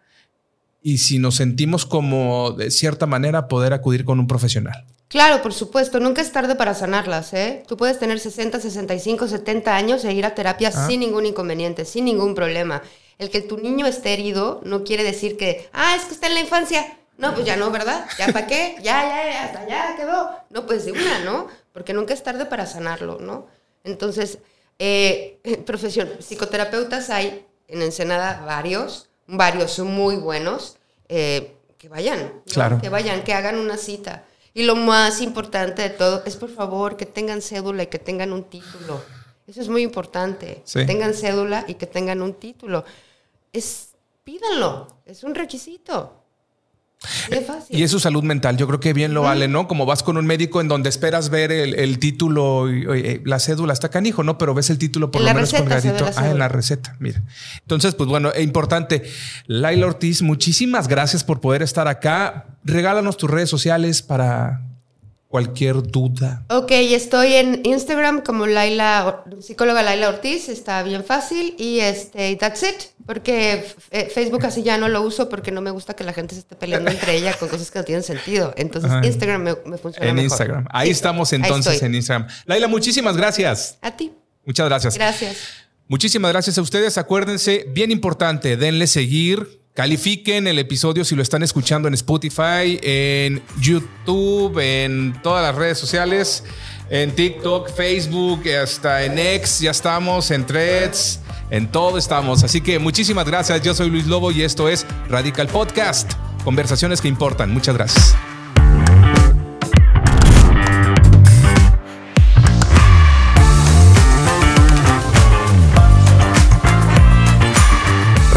y 0.81 0.99
si 0.99 1.19
nos 1.19 1.35
sentimos 1.35 1.85
como 1.85 2.51
de 2.51 2.71
cierta 2.71 3.05
manera 3.05 3.47
poder 3.47 3.73
acudir 3.73 4.05
con 4.05 4.19
un 4.19 4.27
profesional. 4.27 4.85
Claro, 5.09 5.41
por 5.41 5.53
supuesto, 5.53 5.99
nunca 5.99 6.21
es 6.21 6.31
tarde 6.31 6.55
para 6.55 6.75
sanarlas, 6.75 7.33
¿eh? 7.33 7.63
Tú 7.67 7.77
puedes 7.77 7.97
tener 7.97 8.19
60, 8.19 8.59
65, 8.59 9.27
70 9.27 9.75
años 9.75 10.05
e 10.05 10.13
ir 10.13 10.23
a 10.25 10.35
terapia 10.35 10.71
Ah. 10.73 10.87
sin 10.87 10.99
ningún 10.99 11.25
inconveniente, 11.25 11.83
sin 11.83 12.05
ningún 12.05 12.35
problema. 12.35 12.83
El 13.17 13.31
que 13.31 13.41
tu 13.41 13.57
niño 13.57 13.87
esté 13.87 14.13
herido 14.13 14.61
no 14.63 14.83
quiere 14.83 15.03
decir 15.03 15.35
que, 15.35 15.67
ah, 15.73 15.95
es 15.97 16.03
que 16.05 16.13
está 16.13 16.27
en 16.27 16.35
la 16.35 16.41
infancia. 16.41 16.98
No, 17.19 17.33
pues 17.33 17.45
ya 17.45 17.57
no, 17.57 17.69
¿verdad? 17.69 18.07
¿Ya 18.17 18.27
para 18.27 18.47
qué? 18.47 18.77
Ya, 18.81 19.03
ya, 19.03 19.31
ya, 19.31 19.43
hasta 19.43 19.67
ya 19.67 19.95
quedó. 19.97 20.31
No, 20.49 20.65
pues 20.65 20.85
de 20.85 20.93
una, 20.93 21.19
¿no? 21.19 21.47
Porque 21.73 21.93
nunca 21.93 22.13
es 22.13 22.23
tarde 22.23 22.45
para 22.45 22.65
sanarlo, 22.65 23.19
¿no? 23.19 23.47
Entonces, 23.83 24.39
eh, 24.79 25.39
profesión, 25.65 26.09
psicoterapeutas 26.19 27.09
hay 27.09 27.45
en 27.67 27.81
Ensenada 27.81 28.43
varios, 28.45 29.09
varios 29.27 29.77
muy 29.79 30.15
buenos, 30.15 30.77
eh, 31.09 31.57
que 31.77 31.89
vayan, 31.89 32.19
¿no? 32.19 32.43
Claro. 32.53 32.79
que 32.81 32.87
vayan, 32.87 33.23
que 33.23 33.33
hagan 33.33 33.57
una 33.57 33.77
cita. 33.77 34.23
Y 34.53 34.63
lo 34.63 34.75
más 34.75 35.21
importante 35.21 35.81
de 35.81 35.89
todo 35.89 36.23
es, 36.25 36.37
por 36.37 36.49
favor, 36.49 36.95
que 36.95 37.05
tengan 37.05 37.41
cédula 37.41 37.83
y 37.83 37.87
que 37.87 37.99
tengan 37.99 38.31
un 38.31 38.45
título. 38.45 39.01
Eso 39.45 39.61
es 39.61 39.67
muy 39.67 39.83
importante. 39.83 40.61
Sí. 40.63 40.79
Que 40.79 40.85
tengan 40.85 41.13
cédula 41.13 41.65
y 41.67 41.75
que 41.75 41.85
tengan 41.85 42.21
un 42.21 42.33
título. 42.33 42.85
Es, 43.51 43.89
pídanlo, 44.23 44.87
es 45.05 45.23
un 45.23 45.35
requisito. 45.35 46.18
Y 47.31 47.35
es 47.35 47.45
fácil. 47.45 47.79
Y 47.79 47.83
es 47.83 47.91
su 47.91 47.99
salud 47.99 48.23
mental, 48.23 48.57
yo 48.57 48.67
creo 48.67 48.79
que 48.79 48.93
bien 48.93 49.13
lo 49.13 49.21
vale, 49.21 49.47
¿no? 49.47 49.67
Como 49.67 49.85
vas 49.85 50.03
con 50.03 50.17
un 50.17 50.25
médico 50.25 50.59
en 50.59 50.67
donde 50.67 50.89
esperas 50.89 51.29
ver 51.29 51.51
el, 51.51 51.75
el 51.75 51.97
título, 51.99 52.69
y, 52.69 52.85
oye, 52.87 53.21
la 53.25 53.39
cédula 53.39 53.73
está 53.73 53.89
canijo, 53.89 54.23
¿no? 54.23 54.37
Pero 54.37 54.53
ves 54.53 54.69
el 54.69 54.77
título 54.77 55.09
por 55.09 55.21
En 55.21 55.27
lo 55.27 55.33
menos 55.33 55.53
colgadito. 55.53 56.05
Ah, 56.17 56.29
en 56.29 56.39
la 56.39 56.49
receta, 56.49 56.95
mira. 56.99 57.23
Entonces, 57.61 57.95
pues 57.95 58.09
bueno, 58.09 58.31
es 58.33 58.43
importante. 58.43 59.03
Laila 59.47 59.87
Ortiz, 59.87 60.21
muchísimas 60.21 60.87
gracias 60.87 61.23
por 61.23 61.39
poder 61.39 61.61
estar 61.61 61.87
acá. 61.87 62.57
Regálanos 62.63 63.17
tus 63.17 63.29
redes 63.29 63.49
sociales 63.49 64.01
para 64.01 64.68
cualquier 65.29 65.83
duda. 65.83 66.43
Ok, 66.49 66.71
estoy 66.71 67.35
en 67.35 67.61
Instagram 67.63 68.21
como 68.21 68.47
Laila, 68.47 69.23
psicóloga 69.41 69.83
Laila 69.83 70.09
Ortiz, 70.09 70.49
está 70.49 70.83
bien 70.83 71.03
fácil. 71.05 71.55
Y 71.57 71.79
este, 71.79 72.35
that's 72.35 72.63
it, 72.63 72.75
porque 73.05 73.63
eh, 73.91 74.11
Facebook 74.13 74.43
así 74.45 74.63
ya 74.63 74.77
no 74.77 74.89
lo 74.89 75.01
uso 75.03 75.29
porque 75.29 75.51
no 75.51 75.61
me 75.61 75.69
gusta 75.71 75.93
que 75.95 76.03
la 76.03 76.13
gente 76.13 76.33
se 76.33 76.41
esté 76.41 76.55
peleando 76.55 76.89
entre 76.91 77.15
ella 77.15 77.33
con 77.39 77.47
cosas 77.47 77.69
que 77.71 77.79
no 77.79 77.85
tienen 77.85 78.03
sentido. 78.03 78.53
Entonces. 78.57 78.91
Instagram 79.03 79.41
me, 79.43 79.55
me 79.65 79.77
funciona 79.77 80.09
En 80.09 80.15
mejor. 80.15 80.23
Instagram. 80.31 80.67
Ahí 80.71 80.87
Sí, 80.87 80.91
estamos 80.93 81.31
entonces 81.31 81.81
en 81.83 81.93
Instagram. 81.95 82.27
Laila, 82.45 82.67
muchísimas 82.67 83.15
gracias. 83.15 83.77
A 83.81 83.91
ti, 83.91 84.11
Muchas 84.45 84.67
gracias. 84.67 84.95
gracias. 84.95 85.37
Muchísimas 85.89 86.31
gracias 86.31 86.55
a 86.59 86.61
ustedes. 86.61 86.99
Acuérdense, 86.99 87.65
bien 87.73 87.89
importante, 87.89 88.57
denle 88.57 88.85
seguir, 88.85 89.59
califiquen 89.73 90.45
el 90.45 90.59
episodio 90.59 91.03
si 91.03 91.15
lo 91.15 91.23
están 91.23 91.41
escuchando 91.41 91.87
en 91.87 91.95
Spotify, 91.95 92.79
en 92.83 93.41
YouTube, 93.59 94.59
en 94.59 95.19
todas 95.23 95.43
las 95.43 95.55
redes 95.55 95.79
sociales, 95.79 96.43
en 96.91 97.15
TikTok, 97.15 97.73
Facebook, 97.73 98.43
hasta 98.49 99.03
en 99.03 99.17
X, 99.17 99.61
ya 99.61 99.71
estamos, 99.71 100.29
en 100.29 100.45
Threads, 100.45 101.21
en 101.49 101.71
todo 101.71 101.97
estamos. 101.97 102.43
Así 102.43 102.61
que 102.61 102.77
muchísimas 102.77 103.25
gracias. 103.25 103.63
Yo 103.63 103.73
soy 103.73 103.89
Luis 103.89 104.05
Lobo 104.05 104.29
y 104.29 104.43
esto 104.43 104.69
es 104.69 104.85
Radical 105.09 105.47
Podcast. 105.47 106.13
Conversaciones 106.43 107.01
que 107.01 107.07
importan. 107.07 107.51
Muchas 107.51 107.75
gracias. 107.75 108.15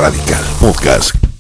Radical 0.03 0.43
Podcast 0.59 1.32